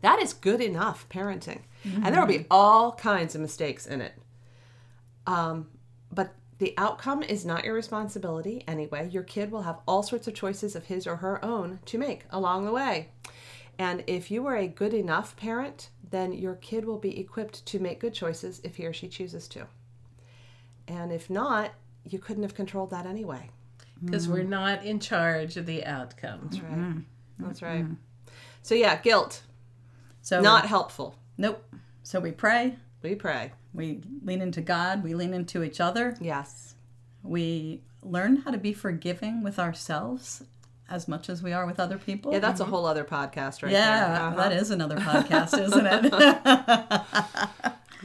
that 0.02 0.20
is 0.20 0.34
good 0.34 0.62
enough 0.62 1.08
parenting. 1.10 1.62
And 1.84 2.06
there 2.06 2.20
will 2.20 2.28
be 2.28 2.40
mm-hmm. 2.40 2.52
all 2.52 2.94
kinds 2.94 3.36
of 3.36 3.42
mistakes 3.42 3.86
in 3.86 4.02
it. 4.02 4.14
Um, 5.26 5.68
but 6.12 6.36
the 6.58 6.74
outcome 6.78 7.24
is 7.24 7.46
not 7.46 7.64
your 7.64 7.74
responsibility 7.74 8.64
anyway. 8.68 9.10
Your 9.10 9.24
kid 9.24 9.52
will 9.52 9.62
have 9.62 9.80
all 9.88 10.04
sorts 10.04 10.28
of 10.28 10.34
choices 10.34 10.76
of 10.76 10.86
his 10.86 11.08
or 11.08 11.18
her 11.18 11.44
own 11.44 11.80
to 11.86 11.98
make 11.98 12.26
along 12.32 12.66
the 12.66 12.72
way. 12.72 13.10
And 13.78 14.04
if 14.08 14.30
you 14.30 14.46
are 14.48 14.58
a 14.58 14.68
good 14.68 14.94
enough 14.94 15.38
parent, 15.38 15.90
then 16.10 16.34
your 16.34 16.56
kid 16.56 16.84
will 16.84 16.98
be 16.98 17.18
equipped 17.18 17.66
to 17.68 17.80
make 17.80 18.00
good 18.00 18.14
choices 18.14 18.60
if 18.64 18.76
he 18.76 18.86
or 18.86 18.92
she 18.92 19.08
chooses 19.08 19.48
to. 19.50 19.68
And 20.88 21.14
if 21.14 21.30
not, 21.30 21.72
you 22.04 22.20
couldn't 22.20 22.44
have 22.44 22.56
controlled 22.56 22.90
that 22.90 23.06
anyway. 23.06 23.52
Because 24.04 24.28
we're 24.28 24.44
mm. 24.44 24.50
not 24.50 24.84
in 24.84 25.00
charge 25.00 25.58
of 25.58 25.66
the 25.66 25.86
outcome. 25.86 26.42
That's 26.44 26.62
right. 26.62 26.78
Mm. 26.78 27.04
That's 27.40 27.60
mm-hmm. 27.62 27.88
right. 27.88 27.98
So, 28.62 28.76
yeah, 28.76 28.98
guilt, 28.98 29.44
So 30.30 30.42
not 30.42 30.68
helpful. 30.68 31.16
nope. 31.40 31.64
So 32.04 32.20
we 32.20 32.32
pray, 32.32 32.76
We 33.02 33.16
pray. 33.16 33.52
we 33.74 34.02
lean 34.24 34.42
into 34.42 34.62
God, 34.62 35.04
we 35.04 35.16
lean 35.16 35.34
into 35.34 35.64
each 35.64 35.80
other, 35.82 36.16
Yes. 36.22 36.76
we 37.24 37.82
learn 38.04 38.38
how 38.38 38.52
to 38.52 38.60
be 38.60 38.72
forgiving 38.74 39.42
with 39.44 39.58
ourselves 39.58 40.44
as 40.88 41.08
much 41.08 41.30
as 41.30 41.42
we 41.42 41.52
are 41.52 41.66
with 41.66 41.80
other 41.80 41.98
people. 41.98 42.32
Yeah, 42.32 42.40
that's 42.40 42.60
a 42.60 42.66
whole 42.66 42.86
other 42.86 43.04
podcast 43.04 43.64
right 43.64 43.72
yeah, 43.72 44.08
there. 44.08 44.22
Uh-huh. 44.28 44.36
that 44.38 44.52
is 44.54 44.70
another 44.70 44.98
podcast, 44.98 45.60
isn't 45.66 45.88
it? 45.88 46.12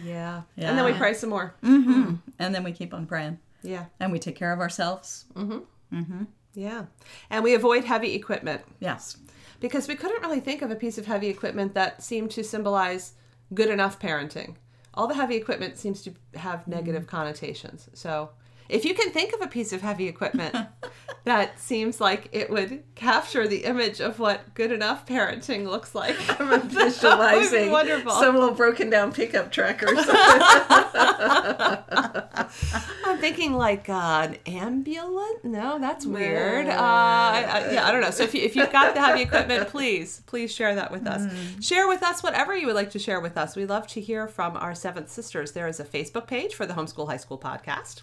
Yeah. 0.03 0.43
Yeah. 0.57 0.69
And 0.71 0.79
then 0.79 0.85
we 0.87 0.95
pray 0.95 1.13
some 1.13 1.29
more. 1.31 1.55
and 1.63 2.21
then 2.39 2.65
we 2.65 2.73
keep 2.73 2.95
on 2.95 3.05
praying. 3.07 3.39
Yeah. 3.63 3.85
And 4.01 4.11
we 4.13 4.19
take 4.19 4.37
care 4.37 4.53
of 4.53 4.61
ourselves. 4.61 5.27
Mm-hmm. 5.35 5.59
Mm-hmm. 5.99 6.23
Yeah. 6.55 6.87
And 7.31 7.45
we 7.45 7.55
avoid 7.55 7.85
heavy 7.85 8.15
equipment 8.15 8.63
Yes. 8.81 9.17
Because 9.61 9.88
we 9.88 9.95
couldn't 9.95 10.23
really 10.23 10.40
think 10.40 10.62
of 10.62 10.71
a 10.71 10.77
piece 10.77 10.99
of 10.99 11.07
heavy 11.07 11.29
equipment 11.29 11.75
that 11.75 12.03
seemed 12.03 12.31
to 12.33 12.45
symbolize 12.45 13.12
good 13.53 13.69
enough 13.69 13.99
parenting. 14.01 14.57
All 14.95 15.07
the 15.07 15.14
heavy 15.14 15.37
equipment 15.37 15.77
seems 15.77 16.03
to 16.03 16.12
have 16.35 16.69
negative 16.69 17.05
mm. 17.05 17.09
connotations. 17.09 17.88
So, 17.95 18.31
if 18.68 18.85
you 18.85 18.94
can 18.94 19.11
think 19.11 19.33
of 19.35 19.40
a 19.40 19.46
piece 19.46 19.72
of 19.72 19.83
heavy 19.83 20.09
equipment 20.09 20.57
that 21.24 21.59
seems 21.59 22.00
like 22.00 22.29
it 22.33 22.50
would 22.50 22.83
capture 22.94 23.46
the 23.48 23.64
image 23.64 24.00
of 24.00 24.18
what 24.18 24.55
good 24.55 24.70
enough 24.72 25.07
parenting 25.07 25.64
looks 25.66 25.94
like, 25.94 26.16
I'm 26.40 26.61
visualizing 26.68 27.70
wonderful. 27.70 28.12
some 28.12 28.35
little 28.35 28.55
broken 28.55 28.90
down 28.90 29.12
pickup 29.12 29.50
truck 29.50 29.83
or 29.83 29.94
something. 29.94 30.14
I'm 33.05 33.18
thinking 33.18 33.55
like 33.55 33.88
uh, 33.88 34.29
an 34.29 34.37
ambulance. 34.46 35.40
No, 35.44 35.79
that's 35.79 36.07
weird. 36.07 36.66
Uh, 36.66 36.72
I, 36.74 37.44
I, 37.48 37.72
yeah, 37.72 37.87
I 37.87 37.92
don't 37.92 38.00
know. 38.00 38.11
So 38.11 38.22
if, 38.24 38.35
you, 38.35 38.42
if 38.42 38.57
you've 38.57 38.72
got 38.72 38.94
the 38.94 39.00
heavy 39.00 39.22
equipment, 39.22 39.68
please, 39.68 40.22
please 40.27 40.53
share 40.53 40.74
that 40.74 40.90
with 40.90 41.07
us. 41.07 41.33
Share 41.61 41.88
with 41.88 42.03
us 42.03 42.22
whatever 42.22 42.57
you 42.57 42.66
would 42.66 42.77
like 42.77 42.90
to 42.90 42.98
share 42.98 43.20
with 43.20 43.37
us. 43.37 43.57
We 43.57 43.66
love 43.66 43.87
to 43.88 44.00
hear 44.00 44.27
from 44.27 44.57
our 44.57 44.74
seventh 44.74 45.11
sisters. 45.11 45.53
There 45.53 45.68
is 45.68 45.81
a 45.81 45.85
Facebook 45.85 46.27
page 46.27 46.55
for 46.55 46.66
the 46.66 46.74
Homeschool 46.74 47.07
High 47.09 47.16
School 47.16 47.38
podcast. 47.38 48.03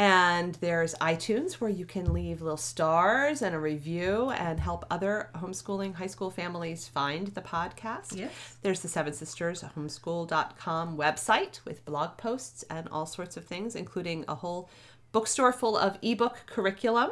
And 0.00 0.54
there's 0.56 0.94
iTunes 0.96 1.54
where 1.54 1.68
you 1.70 1.84
can 1.84 2.12
leave 2.12 2.40
little 2.40 2.56
stars 2.56 3.42
and 3.42 3.52
a 3.52 3.58
review 3.58 4.30
and 4.30 4.60
help 4.60 4.86
other 4.92 5.28
homeschooling 5.34 5.94
high 5.94 6.06
school 6.06 6.30
families 6.30 6.86
find 6.86 7.26
the 7.28 7.40
podcast. 7.42 8.16
Yes. 8.16 8.30
There's 8.62 8.80
the 8.80 8.86
Seven 8.88 9.12
Sisters 9.12 9.64
Homeschool.com 9.76 10.96
website 10.96 11.64
with 11.64 11.84
blog 11.84 12.16
posts 12.16 12.64
and 12.70 12.88
all 12.90 13.06
sorts 13.06 13.36
of 13.36 13.44
things, 13.44 13.74
including 13.74 14.24
a 14.28 14.36
whole 14.36 14.70
bookstore 15.10 15.52
full 15.52 15.76
of 15.76 15.98
ebook 16.00 16.44
curriculum. 16.46 17.10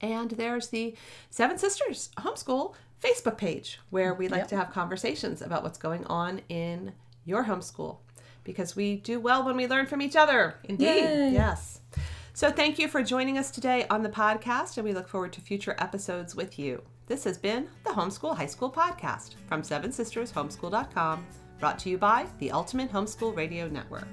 And 0.00 0.30
there's 0.30 0.68
the 0.68 0.94
Seven 1.28 1.58
Sisters 1.58 2.08
Homeschool 2.16 2.74
Facebook 3.02 3.36
page 3.36 3.78
where 3.90 4.14
we 4.14 4.28
like 4.28 4.40
Yep. 4.40 4.48
to 4.48 4.56
have 4.56 4.70
conversations 4.70 5.42
about 5.42 5.62
what's 5.62 5.78
going 5.78 6.06
on 6.06 6.40
in 6.48 6.92
your 7.26 7.44
homeschool 7.44 7.98
because 8.44 8.76
we 8.76 8.96
do 8.96 9.20
well 9.20 9.44
when 9.44 9.56
we 9.56 9.66
learn 9.66 9.86
from 9.86 10.02
each 10.02 10.16
other. 10.16 10.56
Indeed. 10.64 10.86
Yay. 10.86 11.30
Yes. 11.32 11.80
So 12.32 12.50
thank 12.50 12.78
you 12.78 12.88
for 12.88 13.02
joining 13.02 13.38
us 13.38 13.50
today 13.50 13.86
on 13.90 14.02
the 14.02 14.08
podcast, 14.08 14.76
and 14.76 14.84
we 14.86 14.94
look 14.94 15.08
forward 15.08 15.32
to 15.34 15.40
future 15.40 15.74
episodes 15.78 16.34
with 16.34 16.58
you. 16.58 16.82
This 17.06 17.24
has 17.24 17.36
been 17.36 17.68
the 17.84 17.90
Homeschool 17.90 18.36
High 18.36 18.46
School 18.46 18.70
Podcast 18.70 19.34
from 19.46 19.62
Seven 19.62 19.92
Sisters 19.92 20.32
Homeschool.com, 20.32 21.26
brought 21.58 21.78
to 21.80 21.90
you 21.90 21.98
by 21.98 22.26
the 22.38 22.52
Ultimate 22.52 22.90
Homeschool 22.92 23.36
Radio 23.36 23.68
Network. 23.68 24.08